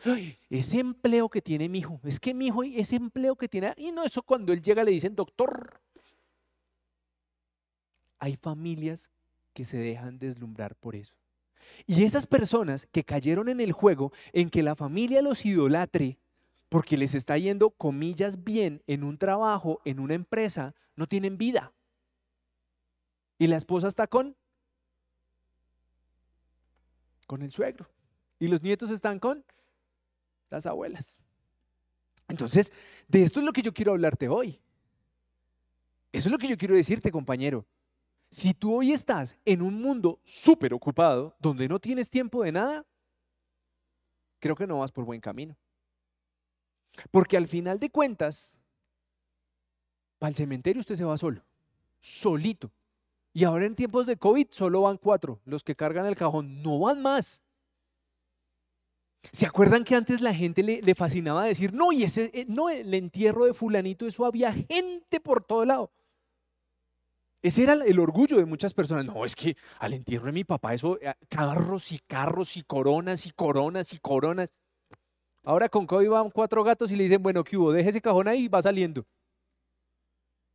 [0.50, 3.92] ese empleo que tiene mi hijo, es que mi hijo, ese empleo que tiene, y
[3.92, 5.80] no, eso cuando él llega le dicen, doctor.
[8.20, 9.10] Hay familias
[9.54, 11.14] que se dejan deslumbrar por eso.
[11.86, 16.18] Y esas personas que cayeron en el juego en que la familia los idolatre
[16.68, 21.72] porque les está yendo, comillas, bien en un trabajo, en una empresa, no tienen vida.
[23.38, 24.36] Y la esposa está con,
[27.26, 27.88] con el suegro.
[28.38, 29.44] Y los nietos están con
[30.50, 31.18] las abuelas.
[32.28, 32.72] Entonces,
[33.08, 34.60] de esto es lo que yo quiero hablarte hoy.
[36.12, 37.66] Eso es lo que yo quiero decirte, compañero.
[38.30, 42.86] Si tú hoy estás en un mundo súper ocupado, donde no tienes tiempo de nada,
[44.38, 45.56] creo que no vas por buen camino.
[47.10, 48.54] Porque al final de cuentas,
[50.18, 51.42] para el cementerio usted se va solo,
[51.98, 52.70] solito.
[53.32, 56.78] Y ahora en tiempos de COVID solo van cuatro, los que cargan el cajón, no
[56.80, 57.42] van más.
[59.32, 62.94] ¿Se acuerdan que antes la gente le, fascinaba decir, no, y ese, eh, no, el
[62.94, 65.90] entierro de fulanito, eso había gente por todo lado?
[67.42, 69.04] Ese era el orgullo de muchas personas.
[69.04, 73.26] No, es que al entierro de mi papá, eso, eh, carros y carros y coronas
[73.26, 74.52] y coronas y coronas.
[75.44, 77.72] Ahora con COVID van cuatro gatos y le dicen, bueno, ¿qué hubo?
[77.72, 79.06] Deje ese cajón ahí y va saliendo.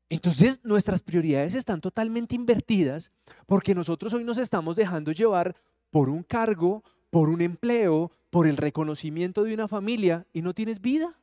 [0.10, 3.12] Entonces nuestras prioridades están totalmente invertidas
[3.47, 5.56] porque nosotros hoy nos estamos dejando llevar
[5.89, 10.82] por un cargo, por un empleo, por el reconocimiento de una familia y no tienes
[10.82, 11.15] vida.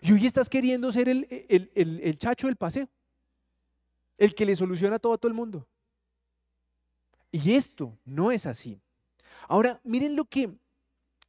[0.00, 2.88] Y hoy estás queriendo ser el, el chacho del paseo
[4.20, 5.66] el que le soluciona todo a todo el mundo.
[7.32, 8.78] Y esto no es así.
[9.48, 10.50] Ahora, miren lo que,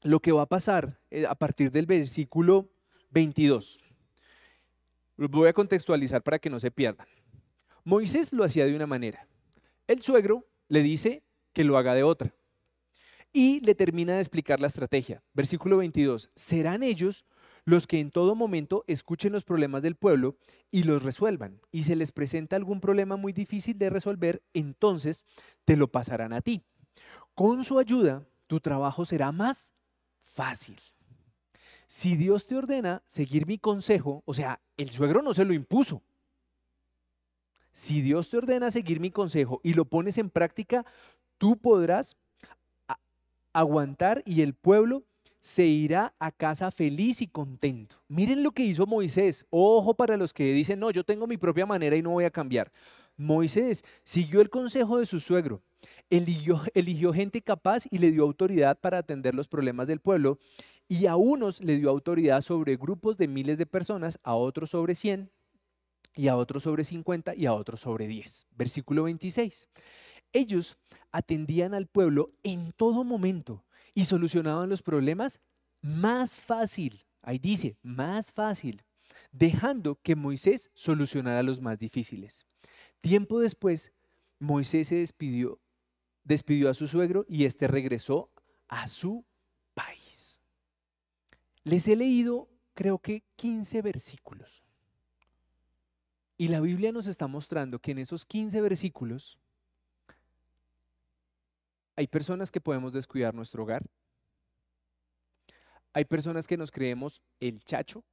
[0.02, 2.70] lo que va a pasar eh, a partir del versículo
[3.12, 3.80] 22.
[5.16, 7.08] Lo voy a contextualizar para que no se pierdan.
[7.86, 9.26] Moisés lo hacía de una manera.
[9.88, 12.34] El suegro le dice que lo haga de otra.
[13.34, 15.24] Y le termina de explicar la estrategia.
[15.34, 16.30] Versículo 22.
[16.36, 17.26] Serán ellos
[17.64, 20.36] los que en todo momento escuchen los problemas del pueblo
[20.72, 21.62] y los resuelvan.
[21.72, 25.26] Y se les presenta algún problema muy difícil de resolver, entonces
[25.66, 26.64] te lo pasarán a ti.
[27.36, 29.74] Con su ayuda, tu trabajo será más
[30.24, 30.78] fácil.
[31.88, 36.02] Si Dios te ordena seguir mi consejo, o sea, el suegro no se lo impuso.
[37.74, 40.86] Si Dios te ordena seguir mi consejo y lo pones en práctica,
[41.38, 42.18] tú podrás
[43.54, 45.04] aguantar y el pueblo
[45.42, 47.98] se irá a casa feliz y contento.
[48.08, 49.46] Miren lo que hizo Moisés.
[49.50, 52.32] Ojo para los que dicen, no, yo tengo mi propia manera y no voy a
[52.32, 52.72] cambiar.
[53.18, 55.62] Moisés siguió el consejo de su suegro,
[56.10, 60.40] eligió, eligió gente capaz y le dio autoridad para atender los problemas del pueblo
[60.88, 64.96] y a unos le dio autoridad sobre grupos de miles de personas, a otros sobre
[64.96, 65.30] 100
[66.16, 68.48] y a otros sobre 50 y a otros sobre 10.
[68.52, 69.68] Versículo 26.
[70.34, 70.78] Ellos
[71.12, 75.40] atendían al pueblo en todo momento y solucionaban los problemas
[75.82, 77.04] más fácil.
[77.22, 78.84] Ahí dice, más fácil,
[79.32, 82.46] dejando que Moisés solucionara los más difíciles.
[83.02, 83.92] Tiempo después,
[84.40, 85.60] Moisés se despidió,
[86.24, 88.30] despidió a su suegro y éste regresó
[88.68, 89.26] a su
[89.74, 90.40] país.
[91.64, 94.64] Les he leído, creo que 15 versículos.
[96.38, 99.38] Y la Biblia nos está mostrando que en esos 15 versículos
[102.02, 103.86] hay personas que podemos descuidar nuestro hogar.
[105.94, 108.04] Hay personas que nos creemos el chacho.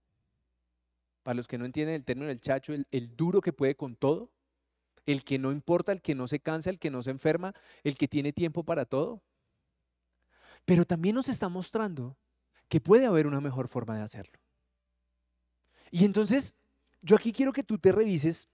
[1.22, 3.96] Para los que no entienden el término del chacho, el, el duro que puede con
[3.96, 4.30] todo,
[5.06, 7.96] el que no importa, el que no se cansa, el que no se enferma, el
[7.96, 9.22] que tiene tiempo para todo.
[10.66, 12.18] Pero también nos está mostrando
[12.68, 14.38] que puede haber una mejor forma de hacerlo.
[15.90, 16.52] Y entonces,
[17.00, 18.50] yo aquí quiero que tú te revises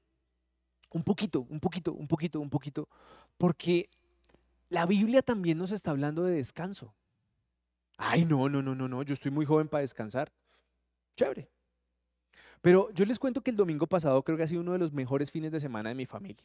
[0.91, 2.89] un poquito, un poquito, un poquito, un poquito,
[3.37, 3.91] porque
[4.75, 6.93] la Biblia también nos está hablando de descanso.
[7.97, 10.33] Ay, no, no, no, no, no, yo estoy muy joven para descansar.
[11.17, 11.49] Chévere.
[12.61, 14.93] Pero yo les cuento que el domingo pasado creo que ha sido uno de los
[14.93, 16.45] mejores fines de semana de mi familia.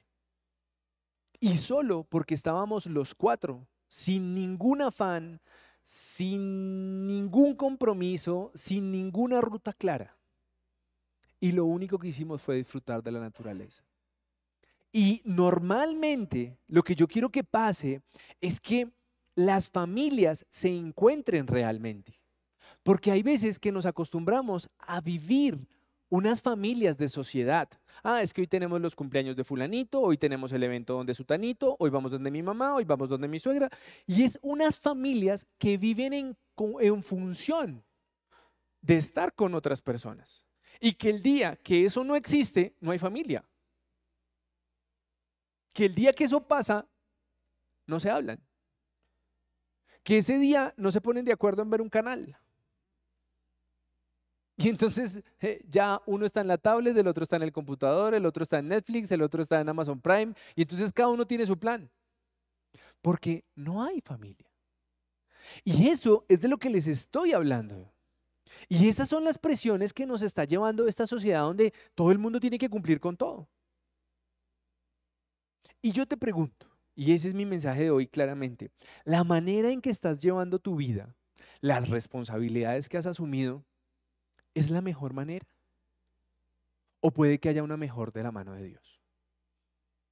[1.39, 5.41] Y solo porque estábamos los cuatro, sin ningún afán,
[5.81, 10.15] sin ningún compromiso, sin ninguna ruta clara.
[11.39, 13.83] Y lo único que hicimos fue disfrutar de la naturaleza.
[14.91, 18.01] Y normalmente lo que yo quiero que pase
[18.41, 18.89] es que
[19.35, 22.19] las familias se encuentren realmente.
[22.83, 25.59] Porque hay veces que nos acostumbramos a vivir
[26.09, 27.69] unas familias de sociedad.
[28.01, 31.75] Ah, es que hoy tenemos los cumpleaños de fulanito, hoy tenemos el evento donde sutanito,
[31.77, 33.69] hoy vamos donde mi mamá, hoy vamos donde mi suegra.
[34.07, 36.37] Y es unas familias que viven en,
[36.79, 37.83] en función
[38.81, 40.43] de estar con otras personas.
[40.79, 43.43] Y que el día que eso no existe, no hay familia
[45.73, 46.87] que el día que eso pasa,
[47.85, 48.39] no se hablan.
[50.03, 52.37] Que ese día no se ponen de acuerdo en ver un canal.
[54.57, 58.13] Y entonces eh, ya uno está en la tablet, el otro está en el computador,
[58.13, 60.33] el otro está en Netflix, el otro está en Amazon Prime.
[60.55, 61.89] Y entonces cada uno tiene su plan.
[63.01, 64.47] Porque no hay familia.
[65.63, 67.91] Y eso es de lo que les estoy hablando.
[68.67, 72.39] Y esas son las presiones que nos está llevando esta sociedad donde todo el mundo
[72.39, 73.47] tiene que cumplir con todo.
[75.81, 78.71] Y yo te pregunto, y ese es mi mensaje de hoy claramente,
[79.05, 81.15] la manera en que estás llevando tu vida,
[81.61, 83.63] las responsabilidades que has asumido,
[84.53, 85.47] ¿es la mejor manera?
[87.01, 89.01] o puede que haya una mejor de la mano de Dios.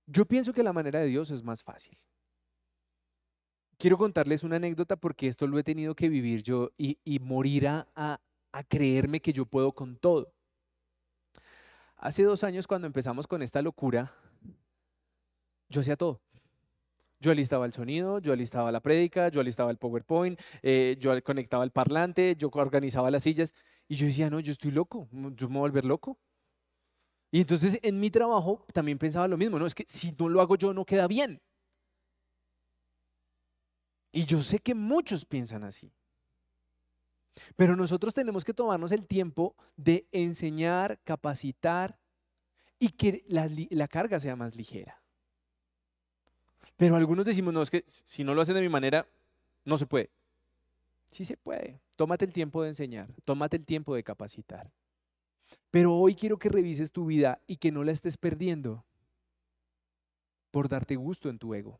[0.05, 1.97] Yo pienso que la manera de Dios es más fácil.
[3.77, 7.87] Quiero contarles una anécdota porque esto lo he tenido que vivir yo y, morir a,
[7.95, 10.33] a creerme que yo puedo con todo.
[11.97, 14.13] Hace dos años cuando empezamos con esta locura,
[15.69, 16.21] yo hacía todo.
[17.19, 21.63] Yo alistaba el sonido, yo alistaba la prédica, yo alistaba el PowerPoint, eh, yo conectaba
[21.63, 23.53] el parlante, yo organizaba las sillas.
[23.87, 26.19] Y yo decía, no, yo estoy loco, yo me voy a volver loco.
[27.31, 30.41] Y entonces en mi trabajo también pensaba lo mismo, no, es que si no lo
[30.41, 31.41] hago yo no queda bien.
[34.11, 35.91] Y yo sé que muchos piensan así.
[37.55, 41.99] Pero nosotros tenemos que tomarnos el tiempo de enseñar, capacitar
[42.79, 45.01] y que la, la carga sea más ligera.
[46.77, 49.07] Pero algunos decimos, no, es que si no lo hacen de mi manera,
[49.65, 50.11] no se puede.
[51.11, 51.81] Sí se puede.
[51.95, 54.71] Tómate el tiempo de enseñar, tómate el tiempo de capacitar.
[55.71, 58.85] Pero hoy quiero que revises tu vida y que no la estés perdiendo
[60.51, 61.79] por darte gusto en tu ego.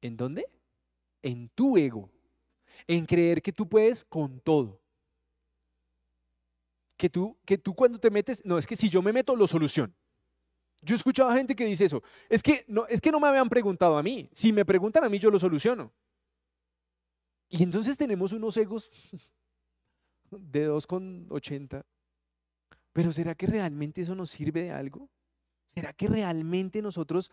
[0.00, 0.46] ¿En dónde?
[1.22, 2.10] En tu ego.
[2.86, 4.80] En creer que tú puedes con todo.
[6.96, 9.46] Que tú, que tú cuando te metes, no, es que si yo me meto, lo
[9.46, 9.92] soluciono.
[10.82, 12.02] Yo he escuchado a gente que dice eso.
[12.28, 14.28] Es que, no, es que no me habían preguntado a mí.
[14.32, 15.92] Si me preguntan a mí, yo lo soluciono.
[17.48, 18.90] Y entonces tenemos unos egos
[20.30, 21.84] de 2,80.
[22.92, 25.08] Pero ¿será que realmente eso nos sirve de algo?
[25.74, 27.30] ¿Será que realmente nosotros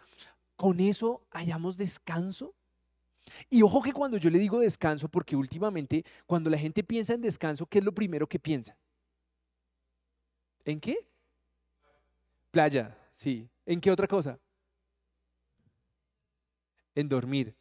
[0.55, 2.53] con eso hayamos descanso?
[3.49, 7.21] Y ojo que cuando yo le digo descanso, porque últimamente cuando la gente piensa en
[7.21, 8.77] descanso, ¿qué es lo primero que piensa?
[10.65, 10.97] ¿En qué?
[12.51, 13.49] Playa, Sí.
[13.65, 14.37] ¿En qué otra cosa?
[16.93, 17.55] En dormir.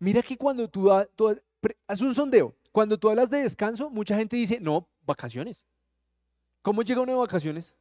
[0.00, 4.58] Mira que cuando tú, haces un sondeo, cuando tú hablas de descanso, mucha gente dice,
[4.60, 5.64] no, vacaciones.
[6.62, 7.72] ¿Cómo llega uno de vacaciones?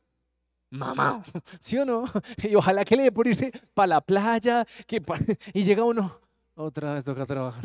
[0.69, 1.23] Mamá,
[1.59, 2.05] ¿sí o no?
[2.43, 5.01] Y ojalá que le dé por irse para la playa, que
[5.55, 6.19] y llega uno,
[6.53, 7.63] otra vez toca trabajar.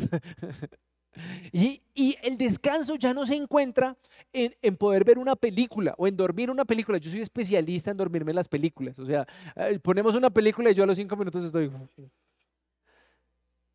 [1.51, 1.81] Y,
[2.23, 3.97] el descanso ya no se encuentra
[4.33, 6.97] en, poder ver una película o en dormir una película.
[6.97, 8.97] Yo soy especialista en dormirme las películas.
[8.97, 11.71] O sea, eh, ponemos una película y yo a los cinco minutos estoy...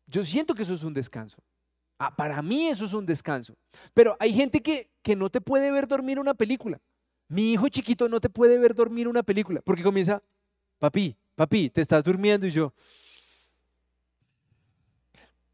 [0.07, 1.37] Yo siento que eso es un descanso.
[1.99, 3.55] Ah, para mí eso es un descanso.
[3.93, 6.79] Pero hay gente que, que no te puede ver dormir una película.
[7.27, 10.23] Mi hijo chiquito no te puede ver dormir una película porque comienza,
[10.79, 12.73] papi, papi, te estás durmiendo y yo...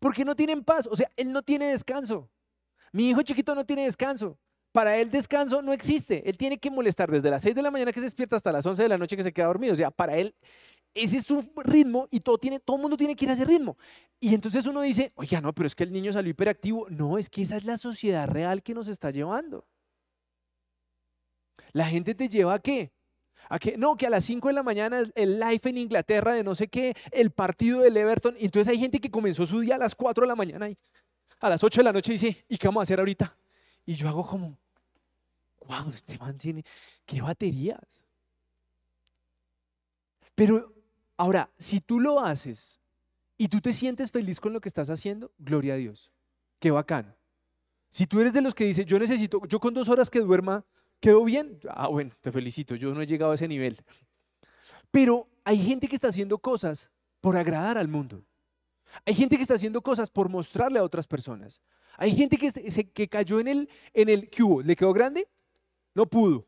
[0.03, 0.85] Porque no tienen paz.
[0.91, 2.29] O sea, él no tiene descanso.
[2.91, 4.37] Mi hijo chiquito no tiene descanso.
[4.73, 6.29] Para él descanso no existe.
[6.29, 8.65] Él tiene que molestar desde las 6 de la mañana que se despierta hasta las
[8.65, 9.71] 11 de la noche que se queda dormido.
[9.71, 10.35] O sea, para él
[10.93, 13.77] ese es su ritmo y todo, tiene, todo mundo tiene que ir a ese ritmo.
[14.19, 16.89] Y entonces uno dice, oye, no, pero es que el niño salió hiperactivo.
[16.89, 19.65] No, es que esa es la sociedad real que nos está llevando.
[21.71, 22.91] La gente te lleva a qué?
[23.77, 26.67] No, que a las 5 de la mañana el live en Inglaterra de no sé
[26.67, 28.35] qué, el partido del Everton.
[28.39, 30.77] entonces hay gente que comenzó su día a las 4 de la mañana y
[31.39, 33.35] a las 8 de la noche dice, ¿y qué vamos a hacer ahorita?
[33.85, 34.57] Y yo hago como,
[35.67, 36.63] wow, este man tiene,
[37.05, 38.03] qué baterías.
[40.35, 40.73] Pero
[41.17, 42.79] ahora, si tú lo haces
[43.37, 46.11] y tú te sientes feliz con lo que estás haciendo, gloria a Dios.
[46.59, 47.13] Qué bacán.
[47.89, 50.65] Si tú eres de los que dice, yo necesito, yo con dos horas que duerma,
[51.03, 51.59] ¿Quedó bien?
[51.67, 53.75] Ah, bueno, te felicito, yo no he llegado a ese nivel.
[54.89, 56.89] Pero hay gente que está haciendo cosas
[57.19, 58.23] por agradar al mundo.
[59.05, 61.61] Hay gente que está haciendo cosas por mostrarle a otras personas.
[61.97, 64.61] Hay gente que, se, que cayó en el, en el cubo.
[64.61, 65.27] ¿Le quedó grande?
[65.93, 66.47] No pudo.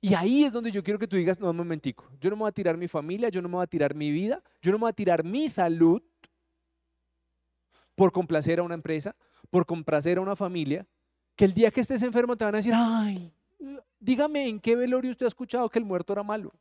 [0.00, 2.42] Y ahí es donde yo quiero que tú digas, no, un momentico, yo no me
[2.42, 4.78] voy a tirar mi familia, yo no me voy a tirar mi vida, yo no
[4.78, 6.00] me voy a tirar mi salud
[7.96, 9.16] por complacer a una empresa,
[9.50, 10.86] por complacer a una familia,
[11.36, 13.32] que el día que estés enfermo te van a decir, ay,
[13.98, 16.52] dígame en qué velorio usted ha escuchado que el muerto era malo.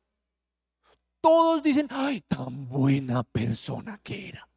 [1.22, 4.48] Todos dicen, ay, tan buena persona que era.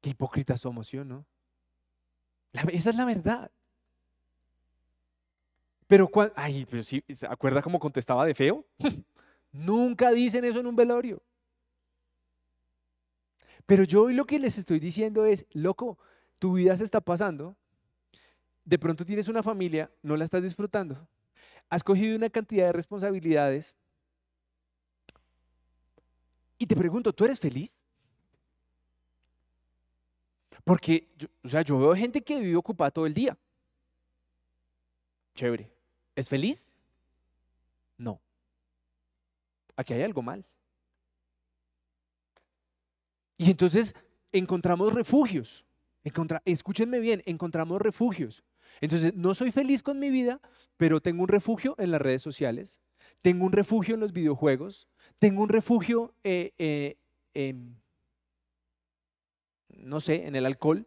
[0.00, 1.24] Qué hipócritas somos, ¿sí o no?
[2.70, 3.50] esa es la verdad.
[5.86, 8.66] Pero, ay, ¿se acuerda cómo contestaba de feo?
[9.52, 11.22] Nunca dicen eso en un velorio.
[13.64, 15.98] Pero yo hoy lo que les estoy diciendo es, loco,
[16.38, 17.56] tu vida se está pasando
[18.64, 21.08] de pronto tienes una familia, no la estás disfrutando,
[21.68, 23.74] has cogido una cantidad de responsabilidades
[26.58, 27.82] y te pregunto, ¿tú eres feliz?
[30.64, 31.08] Porque,
[31.42, 33.36] o sea, yo veo gente que vive ocupada todo el día.
[35.34, 35.72] Chévere.
[36.14, 36.68] ¿Es feliz?
[37.98, 38.20] No.
[39.74, 40.44] Aquí hay algo mal.
[43.38, 43.92] Y entonces
[44.30, 45.64] encontramos refugios.
[46.44, 48.44] escúchenme bien, encontramos refugios
[48.80, 50.40] Entonces, no soy feliz con mi vida,
[50.76, 52.80] pero tengo un refugio en las redes sociales,
[53.20, 57.54] tengo un refugio en los videojuegos, tengo un refugio eh, eh,
[59.68, 60.86] no sé, en el alcohol,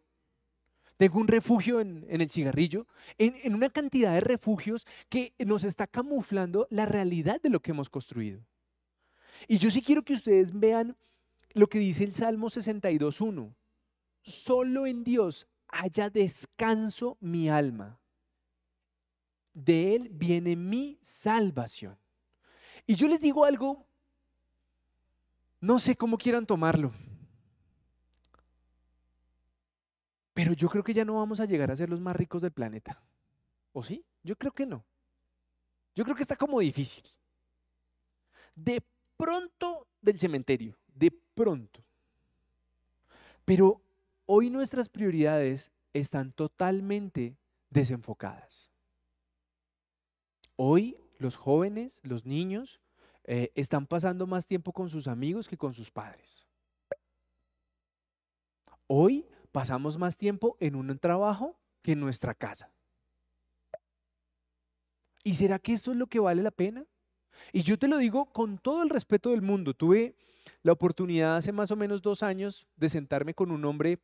[0.98, 5.88] tengo un refugio en, el cigarrillo, en, en, una cantidad de refugios que nos está
[5.88, 8.46] camuflando la realidad de lo que hemos construido.
[9.48, 10.96] Y yo sí quiero que ustedes vean
[11.54, 13.54] lo que dice el Salmo 62.1.
[14.22, 18.00] Solo en Dios haya descanso mi alma.
[19.54, 21.98] De Él viene mi salvación.
[22.86, 23.86] Y yo les digo algo,
[25.62, 26.94] no sé cómo quieran tomarlo.
[30.34, 32.52] Pero yo creo que ya no vamos a llegar a ser los más ricos del
[32.52, 33.02] planeta.
[33.72, 34.06] ¿O sí?
[34.22, 34.86] Yo creo que no.
[35.96, 37.04] Yo creo que está como difícil.
[38.54, 38.84] De
[39.16, 41.84] pronto del cementerio, de pronto.
[43.46, 43.82] Pero
[44.26, 47.38] hoy nuestras prioridades están totalmente
[47.70, 48.72] desenfocadas.
[50.56, 52.82] Hoy los jóvenes, los niños,
[53.24, 56.46] eh, están pasando más tiempo con sus amigos que con sus padres.
[58.88, 62.72] Hoy pasamos más tiempo en un trabajo que en nuestra casa.
[65.24, 66.86] ¿Y será que esto es lo que vale la pena?
[67.52, 69.74] Y yo te lo digo con todo el respeto del mundo.
[69.74, 70.16] Tuve
[70.62, 74.00] la oportunidad hace más o menos dos años de sentarme con un hombre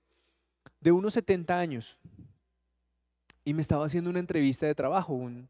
[0.82, 1.98] de unos 70 años
[3.46, 5.50] y me estaba haciendo una entrevista de trabajo, un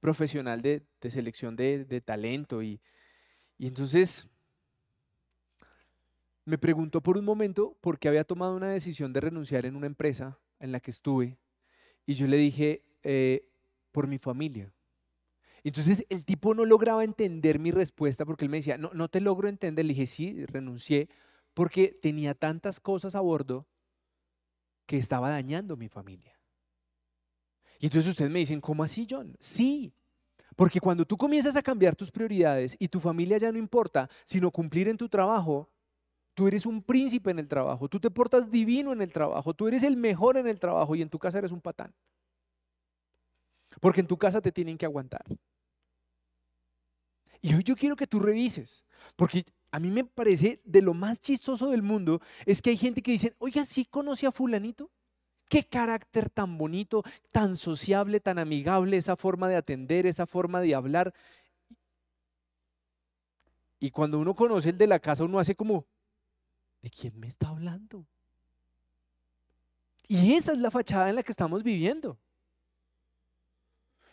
[0.00, 2.80] profesional de, selección de, talento y,
[3.58, 4.26] y entonces
[6.44, 9.86] me preguntó por un momento por qué había tomado una decisión de renunciar en una
[9.86, 11.36] empresa en la que estuve.
[12.06, 13.48] Y yo le dije, eh,
[13.92, 14.72] por mi familia.
[15.62, 19.20] Entonces el tipo no lograba entender mi respuesta porque él me decía, no, no te
[19.20, 19.84] logro entender.
[19.84, 21.08] Le dije, sí, renuncié
[21.52, 23.66] porque tenía tantas cosas a bordo
[24.88, 26.34] que estaba dañando mi familia.
[27.78, 29.36] Y entonces ustedes me dicen, ¿cómo así, John?
[29.38, 29.92] Sí,
[30.56, 34.50] porque cuando tú comienzas a cambiar tus prioridades y tu familia ya no importa, sino
[34.50, 35.70] cumplir en tu trabajo,
[36.38, 39.66] Tú eres un príncipe en el trabajo, tú te portas divino en el trabajo, tú
[39.66, 41.92] eres el mejor en el trabajo y en tu casa eres un patán.
[43.80, 45.24] Porque en tu casa te tienen que aguantar.
[47.40, 48.84] Y hoy yo quiero que tú revises,
[49.16, 53.02] porque a mí me parece de lo más chistoso del mundo es que hay gente
[53.02, 54.90] que dice, oiga, ¿sí conoce a fulanito?
[55.48, 60.74] Qué carácter tan bonito, tan sociable, tan amigable, esa forma de atender, esa forma de
[60.74, 61.14] hablar.
[63.80, 65.86] Y cuando uno conoce el de la casa, uno hace como,
[66.82, 68.06] ¿de quién me está hablando?
[70.06, 72.18] Y esa es la fachada en la que estamos viviendo.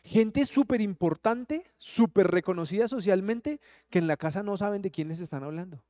[0.05, 5.43] Gente súper importante, súper reconocida socialmente, que en la casa no saben de quiénes están
[5.43, 5.81] hablando.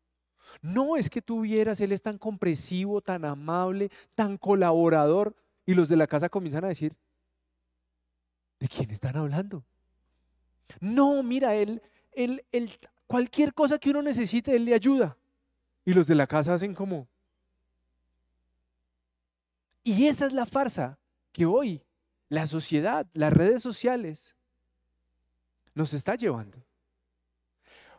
[0.61, 5.35] No es que tú vieras, él es tan compresivo, tan amable, tan colaborador,
[5.65, 6.95] y los de la casa comienzan a decir,
[8.57, 9.65] ¿de quién están hablando?
[10.79, 11.81] No, mira, él,
[12.13, 12.71] él, él,
[13.07, 15.17] cualquier cosa que uno necesite, él le ayuda.
[15.83, 17.05] Y los de la casa hacen como...
[19.83, 20.97] Y esa es la farsa
[21.33, 21.84] que hoy
[22.29, 24.35] la sociedad, las redes sociales,
[25.73, 26.57] nos está llevando.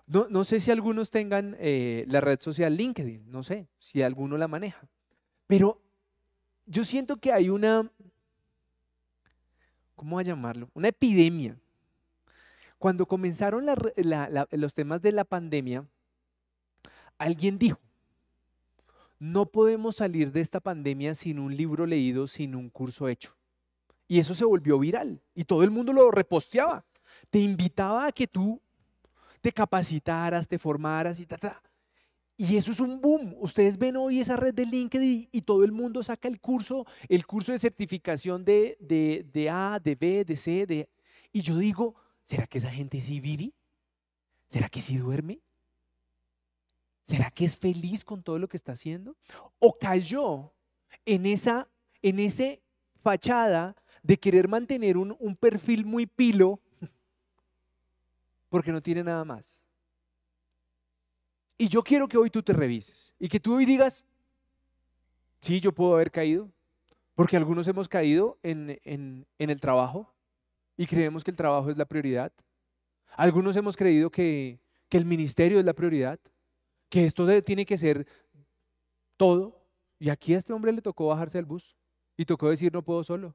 [0.06, 4.46] No, sé si algunos tengan eh, la red social LinkedIn, no sé si alguno la
[4.46, 4.86] maneja,
[5.48, 5.82] pero
[6.64, 7.90] yo siento que hay una,
[9.96, 10.70] ¿cómo a llamarlo?
[10.74, 11.58] Una epidemia.
[12.78, 13.66] Cuando comenzaron
[14.52, 15.84] los temas de la pandemia,
[17.18, 17.78] Alguien dijo,
[19.18, 23.35] no podemos salir de esta pandemia sin un libro leído, sin un curso hecho.
[24.08, 26.84] Y eso se volvió viral y todo el mundo lo reposteaba.
[27.30, 28.60] Te invitaba a que tú
[29.40, 31.62] te capacitaras, te formaras y ta,
[32.36, 33.34] Y eso es un boom.
[33.38, 37.26] Ustedes ven hoy esa red de LinkedIn y todo el mundo saca el curso, el
[37.26, 40.88] curso de certificación de, de, de A, de B, de C, de...
[41.32, 43.52] Y yo digo, ¿será que esa gente sí vive?
[44.48, 45.40] ¿Será que sí duerme?
[47.02, 49.16] ¿Será que es feliz con todo lo que está haciendo?
[49.58, 50.52] ¿O cayó
[51.04, 51.68] en esa
[52.02, 52.18] en
[53.02, 53.76] fachada
[54.06, 56.60] de querer mantener un, un perfil muy pilo
[58.48, 59.60] porque no tiene nada más?
[61.58, 64.06] Y yo quiero que hoy tú te revises y que tú hoy digas,
[65.40, 66.50] sí, yo puedo haber caído,
[67.14, 70.14] porque algunos hemos caído en, en, el trabajo
[70.76, 72.32] y creemos que el trabajo es la prioridad.
[73.16, 76.20] Algunos hemos creído que, que el ministerio es la prioridad
[76.90, 78.06] que esto tiene que ser
[79.16, 79.64] todo.
[79.98, 81.74] Y aquí a este hombre le tocó bajarse del bus
[82.16, 83.34] y tocó decir no puedo solo.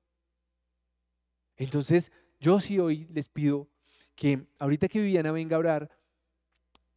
[1.62, 3.68] Entonces, yo sí hoy les pido
[4.16, 5.90] que ahorita que Viviana venga a orar,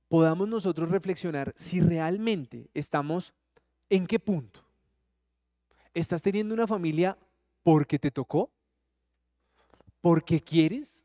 [0.09, 3.33] podamos nosotros reflexionar si realmente estamos
[3.91, 4.61] en qué punto.
[5.93, 7.17] ¿Estás teniendo una familia
[7.63, 8.51] porque te tocó?
[10.05, 11.03] porque quieres.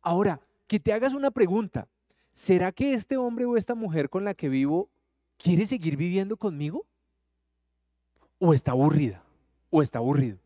[0.00, 1.86] Ahora, que te hagas una pregunta.
[2.32, 4.88] ¿Será que este hombre o esta mujer con la que vivo
[5.36, 6.86] quiere seguir viviendo conmigo?
[8.38, 9.22] ¿O está aburrida?
[9.68, 10.38] ¿O está aburrido?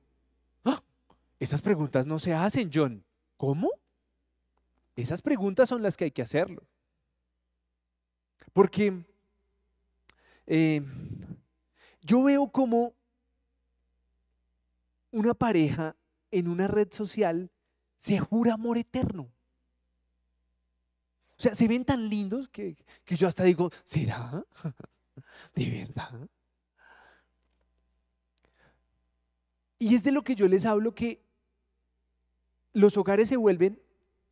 [1.41, 3.03] Esas preguntas no se hacen, John.
[3.38, 3.70] ¿Cómo?
[4.95, 6.62] Esas preguntas son las que hay que hacerlo.
[8.53, 9.03] Porque
[10.47, 10.82] eh,
[12.03, 12.93] yo veo como
[15.11, 15.97] una pareja
[16.30, 17.51] en una red social
[17.97, 19.30] se jura amor eterno.
[21.38, 24.45] O sea, se ven tan lindos que, que yo hasta digo, ¿será?
[25.55, 26.28] ¿De verdad?
[29.78, 31.22] Y es de lo que yo les hablo que
[32.73, 33.81] los hogares se vuelven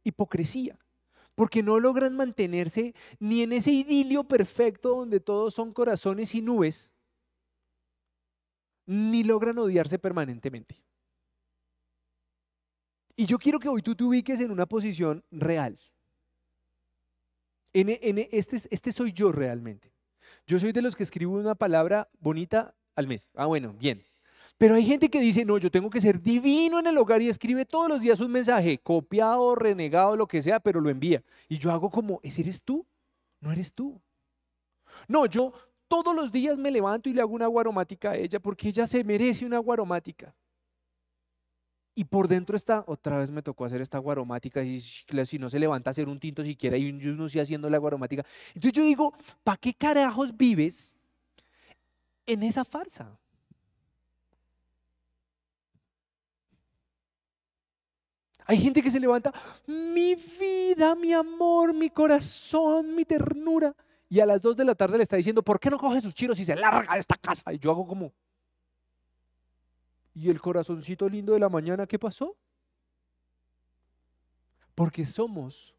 [0.04, 0.78] hipocresía,
[1.34, 6.90] porque no logran mantenerse ni en ese idilio perfecto donde todos son corazones y nubes,
[8.86, 10.82] ni logran odiarse permanentemente.
[13.16, 15.78] Y yo quiero que hoy tú te ubiques en una posición real.
[17.72, 19.92] Este, este soy yo realmente.
[20.46, 23.28] Yo soy de los que escribo una palabra bonita al mes.
[23.34, 24.04] Ah, bueno, bien.
[24.58, 27.28] Pero hay gente que dice, no, yo tengo que ser divino en el hogar y
[27.28, 31.22] escribe todos los días un mensaje, copiado, renegado, lo que sea, pero lo envía.
[31.48, 32.84] Y yo hago como, ¿ese eres tú?
[33.40, 34.00] No eres tú.
[35.06, 35.52] No, yo
[35.86, 39.04] todos los días me levanto y le hago una aromática a ella porque ella se
[39.04, 40.34] merece una aromática.
[41.94, 45.58] Y por dentro está, otra vez me tocó hacer esta aromática y si no se
[45.58, 48.24] levanta a hacer un tinto siquiera y yo no estoy haciendo la aromática.
[48.48, 50.90] Entonces yo digo, ¿para qué carajos vives
[52.26, 53.18] en esa farsa?
[58.50, 59.30] Hay gente que se levanta,
[59.66, 63.76] mi vida, mi amor, mi corazón, mi ternura
[64.08, 66.14] y a las 2 de la tarde le está diciendo, ¿por qué no coge sus
[66.14, 67.52] chiros y se larga de esta casa?
[67.52, 68.10] Y yo hago como,
[70.14, 72.34] ¿y el corazoncito lindo de la mañana qué pasó?
[74.74, 75.74] Porque somos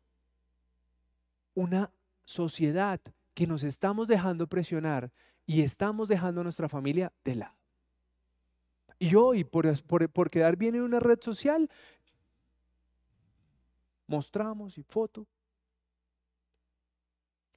[1.56, 1.92] una
[2.24, 3.02] sociedad
[3.34, 5.12] que nos estamos dejando presionar
[5.48, 7.56] y estamos dejando a nuestra familia de lado.
[9.00, 11.68] Y hoy, por, por, por quedar bien en una red social,
[14.10, 15.26] mostramos y foto,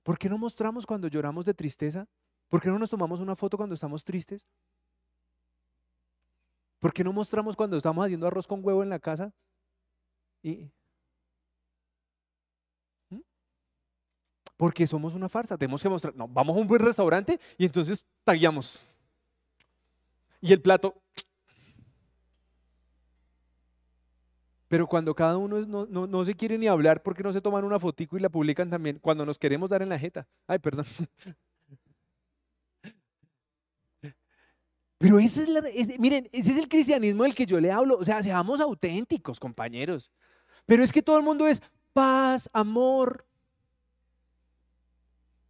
[0.03, 2.09] ¿Por qué no mostramos cuando lloramos de tristeza?
[2.49, 4.47] ¿Por qué no nos tomamos una foto cuando estamos tristes?
[6.81, 9.33] ¿Por qué no mostramos cuando estamos haciendo arroz con huevo en la casa?
[10.43, 10.69] Y,
[13.11, 13.21] ¿Mm?
[14.57, 16.15] Porque somos una farsa, tenemos que mostrar.
[16.17, 18.83] No, vamos a un buen restaurante y entonces tagueamos.
[20.41, 21.01] Y el plato,
[24.73, 28.16] Pero cuando cada uno no, se quiere ni hablar porque no se toman una fotico
[28.16, 30.27] y la publican también, cuando nos queremos dar en la jeta.
[30.47, 30.87] Ay, perdón.
[34.97, 37.99] Pero ese es, miren, ese es el cristianismo del que yo le hablo.
[37.99, 40.11] O sea, seamos auténticos, compañeros.
[40.64, 41.61] Pero es que todo el mundo es
[41.93, 43.27] paz, amor.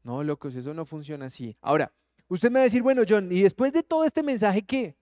[0.02, 1.56] No, locos, eso no funciona así.
[1.60, 1.92] Ahora,
[2.26, 4.96] usted me va a decir, bueno, John, y después de todo este mensaje, ¿qué?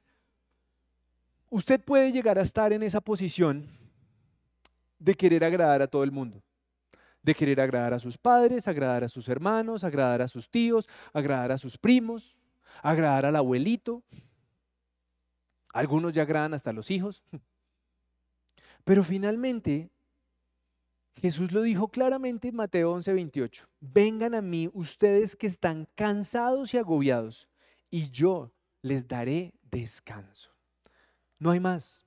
[1.49, 3.80] Usted puede llegar a estar en esa posición
[5.01, 6.41] de querer agradar a todo el mundo.
[7.23, 11.51] De querer agradar a sus padres, agradar a sus hermanos, agradar a sus tíos, agradar
[11.51, 12.37] a sus primos,
[12.83, 14.03] agradar al abuelito.
[15.73, 17.23] Algunos ya agradan hasta a los hijos.
[18.85, 19.91] Pero finalmente,
[21.17, 23.67] Jesús lo dijo claramente en Mateo 11:28.
[23.81, 27.49] Vengan a mí ustedes que están cansados y agobiados,
[27.91, 30.51] y yo les daré descanso.
[31.39, 32.05] No hay más.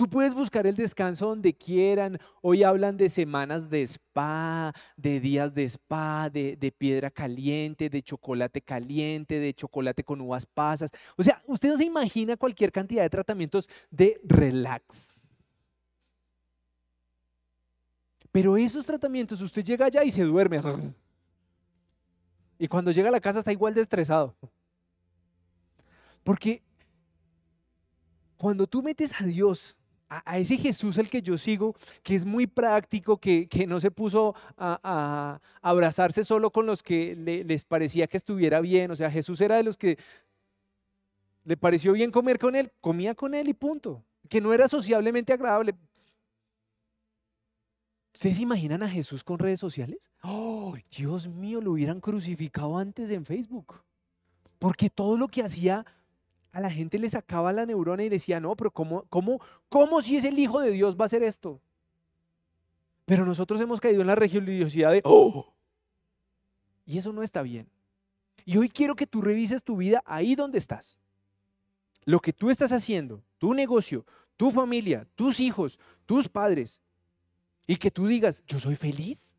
[0.00, 2.18] Tú puedes buscar el descanso donde quieran.
[2.40, 8.62] Hoy hablan de semanas de spa, de días de spa, de, piedra caliente, de chocolate
[8.62, 10.90] caliente, de chocolate con uvas pasas.
[11.18, 15.16] O sea, usted no se imagina cualquier cantidad de tratamientos de relax.
[18.32, 20.62] Pero esos tratamientos, usted llega allá y se duerme.
[22.58, 24.34] Y cuando llega a la casa está igual de estresado.
[26.24, 26.62] Porque
[28.38, 29.76] cuando tú metes a Dios
[30.10, 34.34] a, ese Jesús el que yo sigo, que es muy práctico, que, no se puso
[34.58, 37.14] a, abrazarse solo con los que
[37.46, 38.90] les parecía que estuviera bien.
[38.90, 39.96] O sea, Jesús era de los que
[41.44, 44.04] le pareció bien comer con él, comía con él y punto.
[44.28, 45.74] Que no era sociablemente agradable.
[48.12, 50.10] ¿Ustedes se imaginan a Jesús con redes sociales?
[50.22, 51.60] ¡Oh, Dios mío!
[51.60, 53.82] Lo hubieran crucificado antes en Facebook.
[54.58, 55.86] Porque todo lo que hacía
[56.52, 60.16] a la gente le sacaba la neurona y decía, no, pero ¿cómo, cómo, cómo si
[60.16, 61.60] es el Hijo de Dios va a hacer esto?
[63.04, 65.52] Pero nosotros hemos caído en la religiosidad de, oh,
[66.86, 67.68] y eso no está bien.
[68.44, 70.98] Y hoy quiero que tú revises tu vida ahí donde estás.
[72.04, 74.04] lo que tú estás haciendo, tu negocio,
[74.36, 76.80] tu familia, tus hijos, tus padres,
[77.66, 79.36] y que tú digas, yo soy feliz.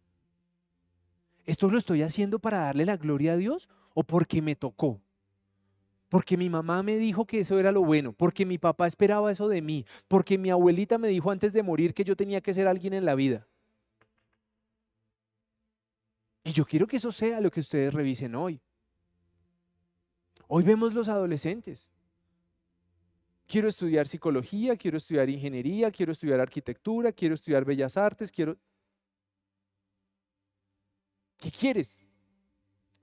[1.45, 5.01] ¿Esto lo estoy haciendo para darle la gloria a Dios o porque me tocó?
[6.11, 9.47] Porque mi mamá me dijo que eso era lo bueno, porque mi papá esperaba eso
[9.47, 12.67] de mí, porque mi abuelita me dijo antes de morir que yo tenía que ser
[12.67, 13.47] alguien en la vida.
[16.43, 18.59] Y yo quiero que eso sea lo que ustedes revisen hoy.
[20.49, 21.89] Hoy vemos los adolescentes.
[23.47, 28.57] Quiero estudiar psicología, quiero estudiar ingeniería, quiero estudiar arquitectura, quiero estudiar bellas artes, quiero...
[31.37, 32.01] ¿Qué quieres?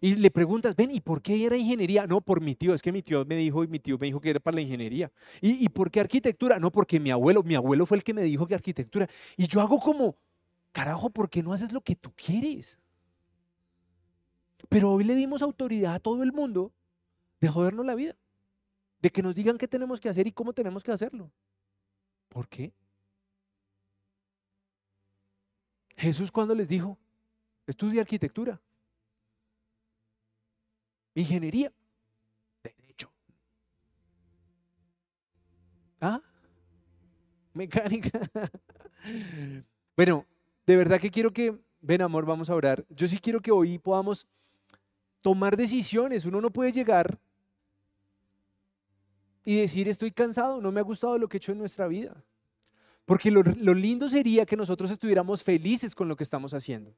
[0.01, 2.07] Y le preguntas, ven, ¿y por qué era ingeniería?
[2.07, 4.20] No, por mi tío, es que mi tío me dijo y mi tío me dijo
[4.20, 5.11] que era para la ingeniería.
[5.40, 6.59] ¿Y, ¿Y por qué arquitectura?
[6.61, 9.09] No, porque mi abuelo, mi abuelo fue el que me dijo que arquitectura.
[9.36, 10.16] Y yo hago como,
[10.72, 12.78] carajo, ¿por qué no haces lo que tú quieres?
[14.68, 16.72] Pero hoy le dimos autoridad a todo el mundo
[17.40, 18.16] de jodernos la vida,
[19.01, 21.30] de que nos digan qué tenemos que hacer y cómo tenemos que hacerlo.
[22.28, 22.72] ¿Por qué?
[25.96, 26.96] Jesús cuando les dijo,
[27.66, 28.61] estudia arquitectura,
[31.20, 31.72] ingeniería,
[32.62, 33.10] derecho.
[36.00, 36.20] ¿Ah?
[37.54, 38.20] Mecánica.
[39.96, 40.26] bueno,
[40.66, 42.84] de verdad que quiero que, ven amor, vamos a orar.
[42.90, 44.26] Yo sí quiero que hoy podamos
[45.20, 46.24] tomar decisiones.
[46.24, 47.18] Uno no puede llegar
[49.44, 52.22] y decir estoy cansado, no me ha gustado lo que he hecho en nuestra vida.
[53.06, 56.94] Porque lo, lindo sería que nosotros estuviéramos felices con lo que estamos haciendo.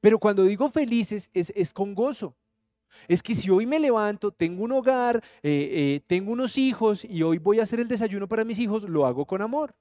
[0.00, 2.36] Pero cuando digo felices es, es con gozo.
[3.08, 7.22] Es que si hoy me levanto, tengo un hogar, eh, eh, tengo unos hijos y
[7.22, 9.74] hoy voy a hacer el desayuno para mis hijos, lo hago con amor.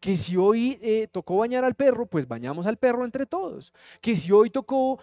[0.00, 3.72] Que si hoy eh, tocó bañar al perro, pues bañamos al perro entre todos.
[4.00, 5.00] Que si hoy tocó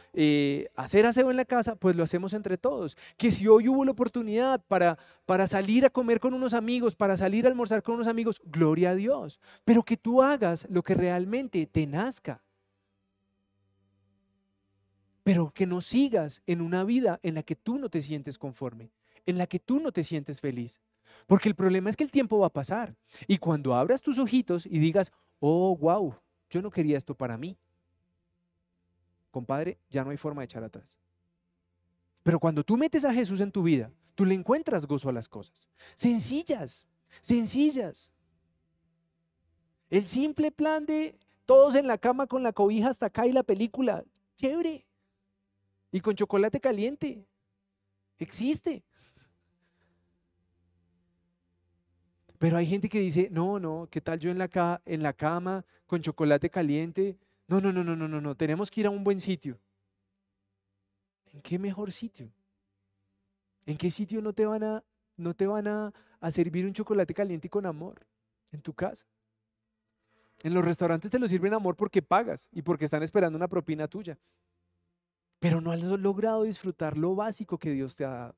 [0.75, 2.97] hacer aseo en la casa, pues lo hacemos entre todos.
[3.17, 7.17] Que si hoy hubo la oportunidad para, para salir a comer con unos amigos, para
[7.17, 9.39] salir a almorzar con unos amigos, gloria a Dios.
[9.63, 12.44] Pero que tú hagas lo que realmente te nazca.
[15.25, 18.91] Pero que no sigas en una vida en la que tú no te sientes conforme,
[19.25, 20.79] en la que tú no te sientes feliz.
[21.25, 22.95] Porque el problema es que el tiempo va a pasar.
[23.25, 26.13] Y cuando abras tus ojitos y digas, oh, wow,
[26.51, 27.57] yo no quería esto para mí,
[29.31, 30.95] compadre, ya no hay forma de echar atrás.
[32.21, 35.27] Pero cuando tú metes a Jesús en tu vida, tú le encuentras gozo a las
[35.27, 35.67] cosas.
[35.95, 36.87] Sencillas,
[37.21, 38.11] sencillas.
[39.89, 41.17] El simple plan de
[41.47, 44.03] todos en la cama con la cobija hasta acá y la película,
[44.37, 44.84] chévere.
[45.95, 47.25] Y con chocolate caliente.
[48.19, 48.83] Existe.
[52.37, 56.49] Pero hay gente que dice, no, no, ¿qué tal yo en la, cama con chocolate
[56.49, 57.17] caliente?
[57.47, 59.57] No, no, no, no, no, no, no, tenemos que ir a un buen sitio.
[61.31, 62.29] ¿En qué mejor sitio?
[63.65, 64.83] ¿En qué sitio no te van a,
[65.15, 68.05] no te van a, a servir un chocolate caliente con amor?
[68.51, 69.05] En tu casa.
[70.43, 73.87] En los restaurantes te lo sirven amor porque pagas y porque están esperando una propina
[73.87, 74.19] tuya.
[75.39, 78.35] Pero no has logrado disfrutar lo básico que Dios te ha dado.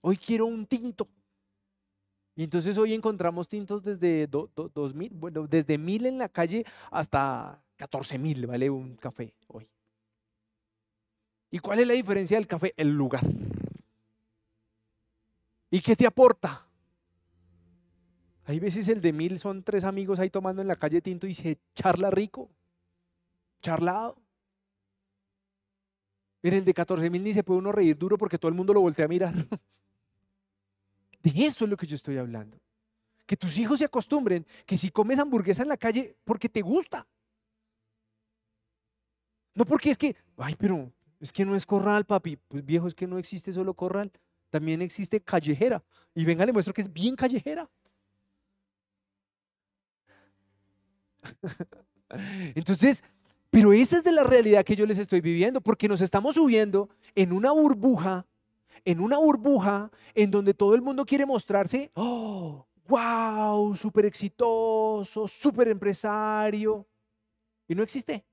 [0.00, 1.08] Hoy quiero un tinto.
[2.36, 8.46] Y entonces hoy encontramos tintos desde 2000, bueno, desde 1000 en la calle hasta 14000
[8.46, 9.68] vale un café hoy.
[11.50, 12.74] ¿Y cuál es la diferencia del café?
[12.76, 13.22] El lugar.
[15.70, 16.66] ¿Y qué te aporta?
[18.46, 21.34] Hay veces el de mil son tres amigos ahí tomando en la calle tinto y
[21.34, 22.50] se charla rico,
[23.64, 24.16] charlado.
[26.42, 28.74] En el de 14 mil ni se puede uno reír duro porque todo el mundo
[28.74, 29.32] lo voltea a mirar.
[31.22, 32.60] De eso es lo que yo estoy hablando.
[33.24, 37.06] Que tus hijos se acostumbren que si comes hamburguesa en la calle, porque te gusta.
[39.54, 42.36] No porque es que, ay, pero es que no es corral, papi.
[42.36, 44.12] Pues viejo, es que no existe solo corral.
[44.50, 45.82] También existe callejera.
[46.14, 47.70] Y venga, le muestro que es bien callejera.
[52.54, 53.02] Entonces,
[53.54, 56.88] pero esa es de la realidad que yo les estoy viviendo, porque nos estamos subiendo
[57.14, 58.26] en una burbuja
[58.84, 65.68] en una burbuja en donde todo el mundo quiere mostrarse, oh, wow, súper exitoso, súper
[65.68, 66.86] empresario,
[67.66, 68.24] y no existe.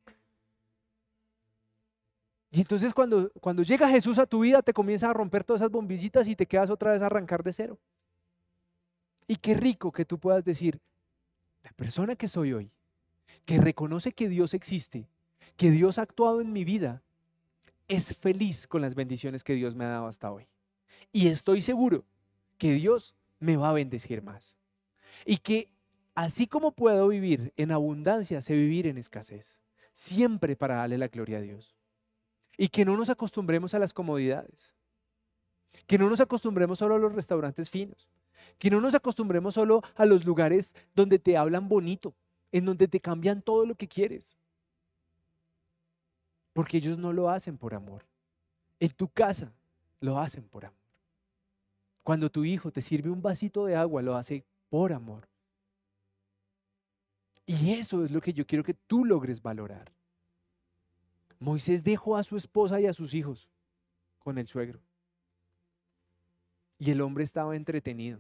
[2.52, 5.72] Y entonces cuando, cuando llega Jesús a tu vida, te comienza a romper todas esas
[5.72, 7.80] bombillitas y te quedas otra vez a arrancar de cero.
[9.26, 10.82] Y qué rico que tú puedas decir,
[11.64, 12.72] la persona que soy hoy,
[13.46, 15.08] que reconoce que Dios existe,
[15.58, 17.02] que Dios ha actuado en mi vida,
[17.88, 20.48] es feliz con las bendiciones que Dios me ha dado hasta hoy.
[21.12, 22.06] Y estoy seguro
[22.58, 24.56] que Dios me va a bendecir más.
[25.26, 25.70] Y que
[26.16, 29.58] así como puedo vivir en abundancia, sé vivir en escasez.
[29.94, 31.76] Siempre para darle la gloria a Dios.
[32.58, 34.74] Y que no nos acostumbremos a las comodidades.
[35.86, 38.08] Que no nos acostumbremos solo a los restaurantes finos.
[38.58, 42.14] Que no nos acostumbremos solo a los lugares donde te hablan bonito,
[42.52, 44.38] en donde te cambian todo lo que quieres.
[46.54, 48.06] Porque ellos no lo hacen por amor.
[48.80, 49.54] En tu casa
[50.00, 50.78] lo hacen por amor.
[52.04, 55.28] Cuando tu hijo te sirve un vasito de agua, lo hace por amor.
[57.46, 59.92] Y eso es lo que yo quiero que tú logres valorar.
[61.40, 63.50] Moisés dejó a su esposa y a sus hijos
[64.20, 64.80] con el suegro.
[66.78, 68.20] Y el hombre estaba entretenido.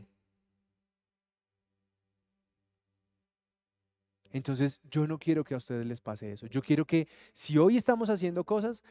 [4.32, 6.48] Entonces yo no quiero que a ustedes les pase eso.
[6.48, 8.84] Yo quiero que si hoy estamos haciendo cosas,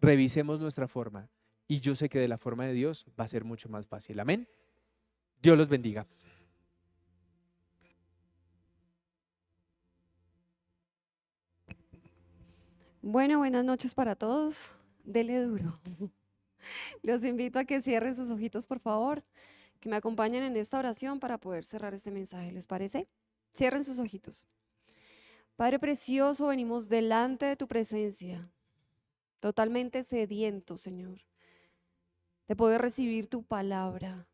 [0.00, 1.28] revisemos nuestra forma.
[1.66, 4.18] Y yo sé que de la forma de Dios va a ser mucho más fácil.
[4.20, 4.48] Amén.
[5.40, 6.06] Dios los bendiga.
[13.02, 14.74] Bueno, buenas noches para todos.
[15.04, 15.80] Dele duro.
[17.02, 19.24] Los invito a que cierren sus ojitos, por favor,
[19.80, 22.52] que me acompañen en esta oración para poder cerrar este mensaje.
[22.52, 23.08] ¿Les parece?
[23.52, 24.46] Cierren sus ojitos.
[25.56, 28.50] Padre precioso, venimos delante de tu presencia,
[29.40, 31.20] totalmente sedientos, Señor,
[32.48, 34.26] de poder recibir tu palabra.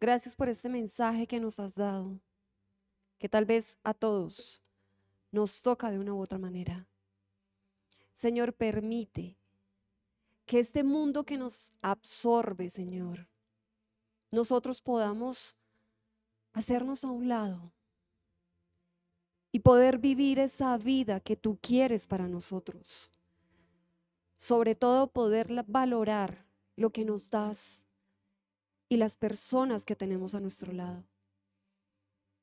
[0.00, 2.18] Gracias por este mensaje que nos has dado,
[3.18, 4.60] que tal vez a todos
[5.30, 6.88] nos toca de una u otra manera.
[8.12, 9.36] Señor, permite
[10.46, 13.28] que este mundo que nos absorbe, Señor,
[14.30, 15.56] nosotros podamos
[16.52, 17.72] hacernos a un lado
[19.54, 23.08] y poder vivir esa vida que tú quieres para nosotros.
[24.36, 26.44] Sobre todo poder valorar
[26.74, 27.86] lo que nos das
[28.88, 31.04] y las personas que tenemos a nuestro lado.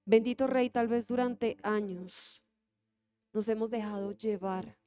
[0.05, 2.41] Bendito Rey, tal vez durante años
[3.34, 4.78] nos hemos dejado llevar.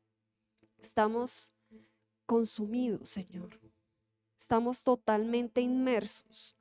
[0.78, 1.52] Estamos
[2.24, 3.60] consumidos, Señor.
[4.34, 6.56] Estamos totalmente inmersos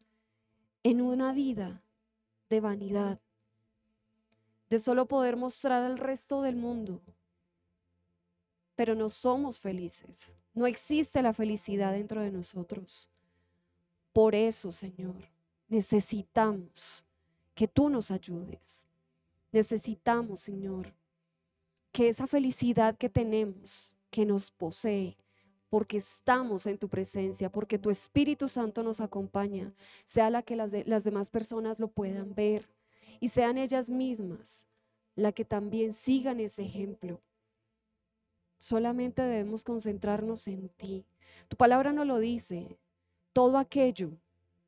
[0.83, 1.81] en una vida
[2.49, 3.21] de vanidad,
[4.73, 6.99] de solo poder mostrar al resto del mundo.
[8.75, 10.31] Pero no somos felices.
[10.55, 13.07] No existe la felicidad dentro de nosotros.
[14.13, 15.29] Por eso, Señor,
[15.67, 17.05] necesitamos
[17.53, 18.87] que tú nos ayudes.
[19.51, 20.91] Necesitamos, Señor,
[21.91, 25.17] que esa felicidad que tenemos, que nos posee,
[25.69, 29.71] porque estamos en tu presencia, porque tu Espíritu Santo nos acompaña,
[30.03, 32.72] sea la que las, las demás personas lo puedan ver,
[33.23, 34.65] y sean ellas mismas
[35.15, 37.21] la que también sigan ese ejemplo.
[38.57, 41.05] Solamente debemos concentrarnos en ti.
[41.47, 42.77] Tu palabra no lo dice.
[43.31, 44.11] Todo aquello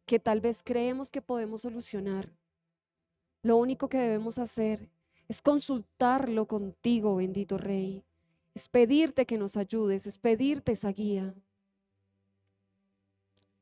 [0.05, 2.31] que tal vez creemos que podemos solucionar,
[3.41, 4.89] lo único que debemos hacer
[5.27, 8.05] es consultarlo contigo, bendito Rey.
[8.53, 11.35] Es pedirte que nos ayudes, es pedirte esa guía.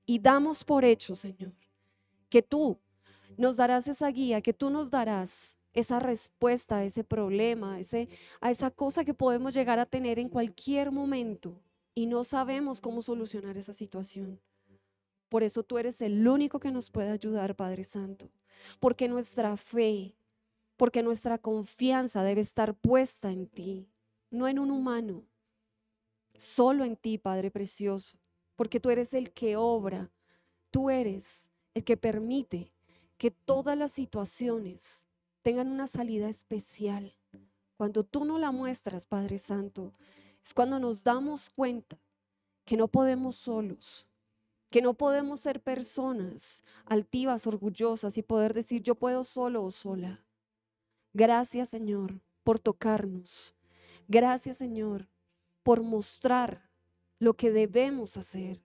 [0.06, 1.56] Y damos por hecho, Señor,
[2.30, 2.78] que tú
[3.38, 7.80] nos darás esa guía, que tú nos darás esa respuesta a ese problema,
[8.42, 11.60] a esa cosa que podemos llegar a tener en cualquier momento
[11.96, 14.40] y no sabemos cómo solucionar esa situación.
[15.30, 18.30] Por eso tú eres el único que nos puede ayudar, Padre Santo,
[18.80, 20.16] porque nuestra fe,
[20.78, 23.90] porque nuestra confianza debe estar puesta en ti,
[24.30, 25.24] no en un humano,
[26.36, 28.18] solo en ti, Padre Precioso,
[28.56, 30.12] porque tú eres el que obra,
[30.70, 32.73] tú eres el que permite
[33.24, 35.06] que todas las situaciones
[35.44, 37.16] tengan una salida especial.
[37.78, 39.94] Cuando tú no la muestras, Padre Santo,
[40.44, 41.98] es cuando nos damos cuenta
[42.66, 44.06] que no podemos solos,
[44.70, 50.26] que no podemos ser personas altivas, orgullosas y poder decir yo puedo solo o sola.
[51.14, 53.56] Gracias Señor por tocarnos.
[54.10, 55.08] Gracias Señor
[55.64, 56.70] por mostrar
[57.20, 58.62] lo que debemos hacer.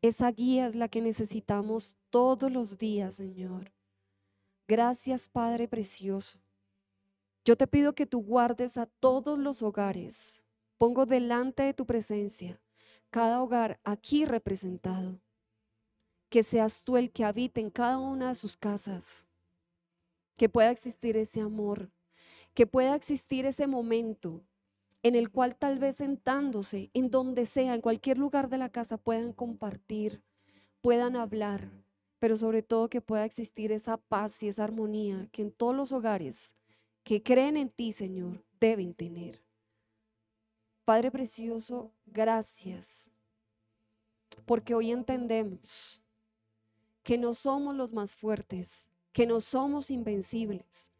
[0.00, 3.72] Esa guía es la que necesitamos todos los días, Señor.
[4.66, 6.38] Gracias, Padre Precioso.
[7.44, 10.44] Yo te pido que tú guardes a todos los hogares.
[10.76, 12.60] Pongo delante de tu presencia
[13.10, 15.20] cada hogar aquí representado.
[16.28, 19.26] Que seas tú el que habite en cada una de sus casas.
[20.36, 21.90] Que pueda existir ese amor.
[22.54, 24.44] Que pueda existir ese momento
[25.02, 28.98] en el cual tal vez sentándose, en donde sea, en cualquier lugar de la casa,
[28.98, 30.22] puedan compartir,
[30.80, 31.70] puedan hablar
[32.18, 35.92] pero sobre todo que pueda existir esa paz y esa armonía que en todos los
[35.92, 36.54] hogares
[37.04, 39.42] que creen en ti, Señor, deben tener.
[40.84, 43.10] Padre Precioso, gracias,
[44.46, 46.02] porque hoy entendemos
[47.02, 50.90] que no somos los más fuertes, que no somos invencibles,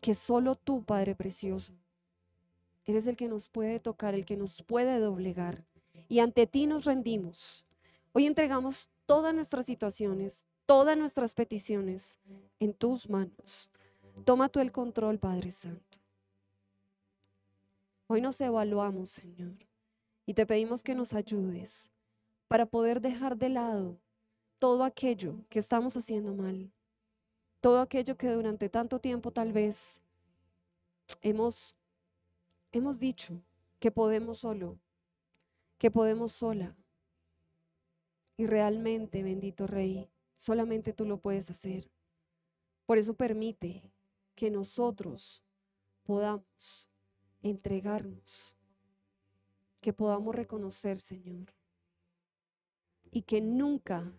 [0.00, 1.74] que solo tú, Padre Precioso,
[2.84, 5.64] eres el que nos puede tocar, el que nos puede doblegar.
[6.08, 7.64] Y ante ti nos rendimos
[8.12, 12.20] Hoy entregamos todas nuestras situaciones, todas nuestras peticiones
[12.60, 13.68] en tus manos.
[14.24, 15.98] Toma tú el control, Padre Santo.
[18.06, 19.66] Hoy nos evaluamos, Señor,
[20.26, 21.90] y te pedimos que nos ayudes
[22.46, 23.98] para poder dejar de lado
[24.60, 26.70] todo aquello que estamos haciendo mal,
[27.60, 30.00] todo aquello que durante tanto tiempo tal vez
[31.20, 31.74] hemos,
[32.70, 33.42] hemos dicho
[33.80, 34.78] que podemos solo,
[35.78, 36.76] que podemos sola.
[38.40, 41.90] Y realmente, bendito Rey, solamente tú lo puedes hacer.
[42.86, 43.92] Por eso permite
[44.34, 45.44] que nosotros
[46.04, 46.90] podamos
[47.42, 48.56] entregarnos,
[49.82, 51.52] que podamos reconocer, Señor,
[53.10, 54.10] y que nunca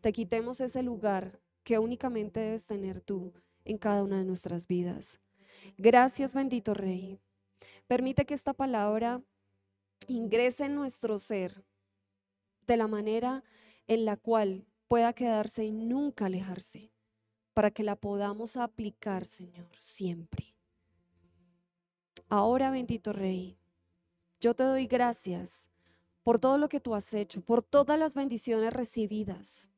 [0.00, 3.34] te quitemos ese lugar que únicamente debes tener tú
[3.66, 5.20] en cada una de nuestras vidas.
[5.76, 7.20] Gracias, bendito Rey.
[7.86, 9.22] Permite que esta palabra
[10.08, 11.62] ingrese en nuestro ser
[12.66, 13.44] de la manera
[13.86, 16.92] en la cual pueda quedarse y nunca alejarse,
[17.54, 20.54] para que la podamos aplicar, Señor, siempre.
[22.28, 23.58] Ahora, bendito Rey,
[24.40, 25.70] yo te doy gracias
[26.22, 29.70] por todo lo que tú has hecho, por todas las bendiciones recibidas,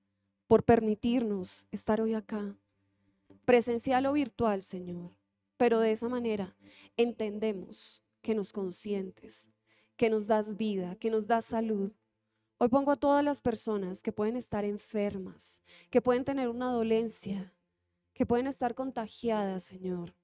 [0.46, 2.56] por permitirnos estar hoy acá,
[3.44, 5.12] presencial o virtual, Señor.
[5.58, 6.56] Pero de esa manera
[6.96, 9.50] entendemos que nos consientes,
[9.96, 11.92] que nos das vida, que nos das salud.
[12.60, 17.54] Hoy pongo a todas las personas que pueden estar enfermas, que pueden tener una dolencia,
[18.12, 20.16] que pueden estar contagiadas, Señor,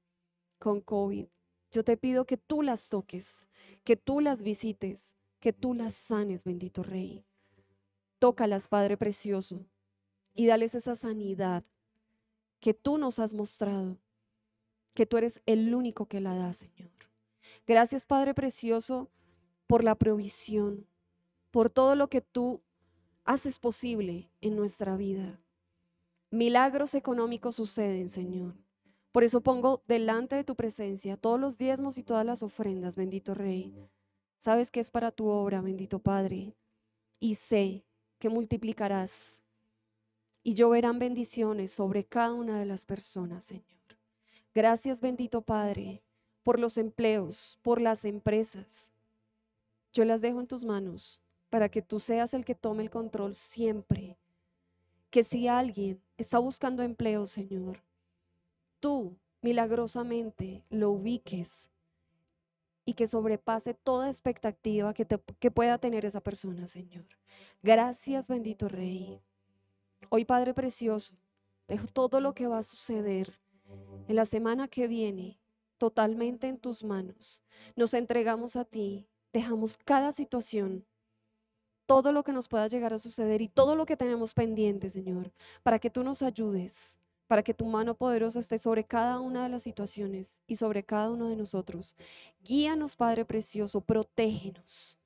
[0.59, 1.29] con COVID.
[1.71, 3.49] Yo te pido que tú las toques,
[3.85, 7.25] que tú las visites, que tú las sanes, bendito Rey.
[8.19, 9.65] Tócalas, Padre Precioso,
[10.35, 11.63] y dales esa sanidad
[12.59, 13.97] que tú nos has mostrado,
[14.97, 16.91] que tú eres el único que la da, Señor.
[17.65, 19.09] Gracias, Padre Precioso,
[19.69, 20.89] por la provisión,
[21.55, 22.61] por todo lo que tú
[23.25, 25.39] haces posible en nuestra vida.
[26.33, 28.57] Milagros económicos suceden, Señor.
[29.13, 33.35] Por eso pongo delante de tu presencia todos los diezmos y todas las ofrendas, bendito
[33.35, 33.73] Rey.
[34.37, 36.57] Sabes que es para tu obra, bendito Padre.
[37.21, 37.85] Y sé
[38.19, 39.41] que multiplicarás
[40.43, 43.65] y lloverán bendiciones sobre cada una de las personas, Señor.
[44.53, 46.03] Gracias, bendito Padre,
[46.43, 48.91] por los empleos, por las empresas.
[49.93, 51.21] Yo las dejo en tus manos
[51.55, 54.19] para que tú seas el que tome el control siempre.
[55.09, 57.81] Que si alguien está buscando empleo, Señor,
[58.81, 61.69] tú milagrosamente lo ubiques
[62.85, 65.07] y que sobrepase toda expectativa que,
[65.53, 67.07] pueda tener esa persona, Señor.
[67.63, 69.21] Gracias, bendito Rey.
[70.09, 71.15] Hoy, Padre Precioso,
[71.69, 73.39] dejo todo lo que va a suceder
[74.09, 75.39] en la semana que viene
[75.79, 77.45] totalmente en tus manos.
[77.77, 80.85] Nos entregamos a ti, dejamos cada situación,
[81.87, 85.33] todo lo que nos pueda llegar a suceder y todo lo que tenemos pendiente, Señor,
[85.63, 89.49] para que tú nos ayudes para que tu mano poderosa esté sobre cada una de
[89.49, 91.97] las situaciones y sobre cada uno de nosotros.
[92.45, 94.99] Guíanos, Padre Precioso, protégenos.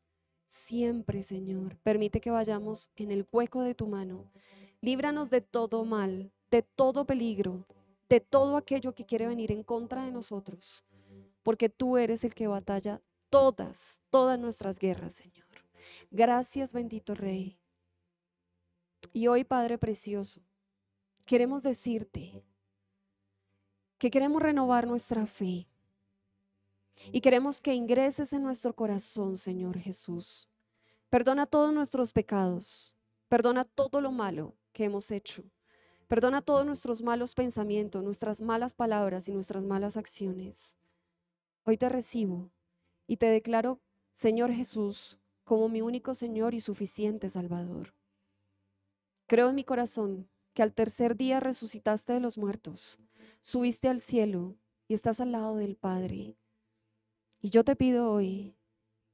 [0.47, 4.25] Siempre, Señor, permite que vayamos en el hueco de tu mano.
[4.81, 7.67] Líbranos de todo mal, de todo peligro,
[8.09, 10.85] de todo aquello que quiere venir en contra de nosotros,
[11.43, 13.01] porque tú eres el que batalla
[13.31, 15.48] todas, todas nuestras guerras, Señor.
[16.11, 17.59] Gracias, bendito Rey.
[19.13, 20.41] Y hoy, Padre Precioso,
[21.25, 22.43] queremos decirte
[23.99, 25.69] que queremos renovar nuestra fe
[27.13, 30.49] y queremos que ingreses en nuestro corazón, Señor Jesús.
[31.11, 32.95] Perdona todos nuestros pecados,
[33.29, 35.45] perdona todo lo malo que hemos hecho,
[36.07, 40.77] perdona todos nuestros malos pensamientos, nuestras malas palabras y nuestras malas acciones.
[41.65, 42.51] Hoy te recibo
[43.07, 43.81] y te declaro,
[44.13, 45.18] Señor Jesús,
[45.49, 47.95] como mi único Señor y suficiente Salvador.
[49.27, 52.99] Creo en mi corazón que al tercer día resucitaste de los muertos,
[53.41, 56.37] subiste al cielo y estás al lado del Padre.
[57.41, 58.59] Y yo te pido hoy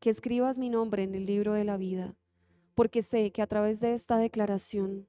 [0.00, 2.16] que escribas mi nombre en el libro de la vida,
[2.74, 5.06] porque sé que a través de esta declaración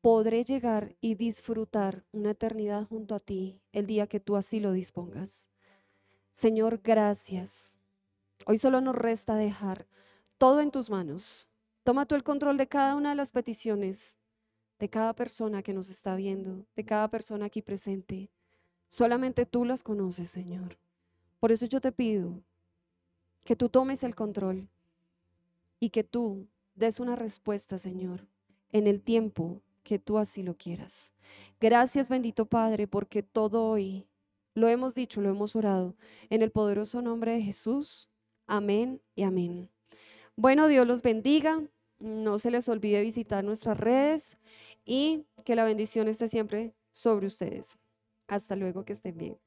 [0.00, 4.72] podré llegar y disfrutar una eternidad junto a ti el día que tú así lo
[4.72, 5.50] dispongas.
[6.32, 7.80] Señor, gracias.
[8.46, 9.86] Hoy solo nos resta dejar
[10.38, 11.48] todo en tus manos.
[11.84, 14.18] Toma tú el control de cada una de las peticiones
[14.78, 18.30] de cada persona que nos está viendo, de cada persona aquí presente.
[18.88, 20.78] Solamente tú las conoces, Señor.
[21.40, 22.42] Por eso yo te pido
[23.44, 24.68] que tú tomes el control
[25.80, 28.26] y que tú des una respuesta, Señor,
[28.72, 31.12] en el tiempo que tú así lo quieras.
[31.60, 34.06] Gracias, bendito Padre, porque todo hoy
[34.54, 35.94] lo hemos dicho, lo hemos orado,
[36.30, 38.08] en el poderoso nombre de Jesús.
[38.46, 39.70] Amén y amén.
[40.36, 41.62] Bueno, Dios los bendiga.
[41.98, 44.36] No se les olvide visitar nuestras redes
[44.84, 47.78] y que la bendición esté siempre sobre ustedes.
[48.28, 49.38] Hasta luego, que estén bien.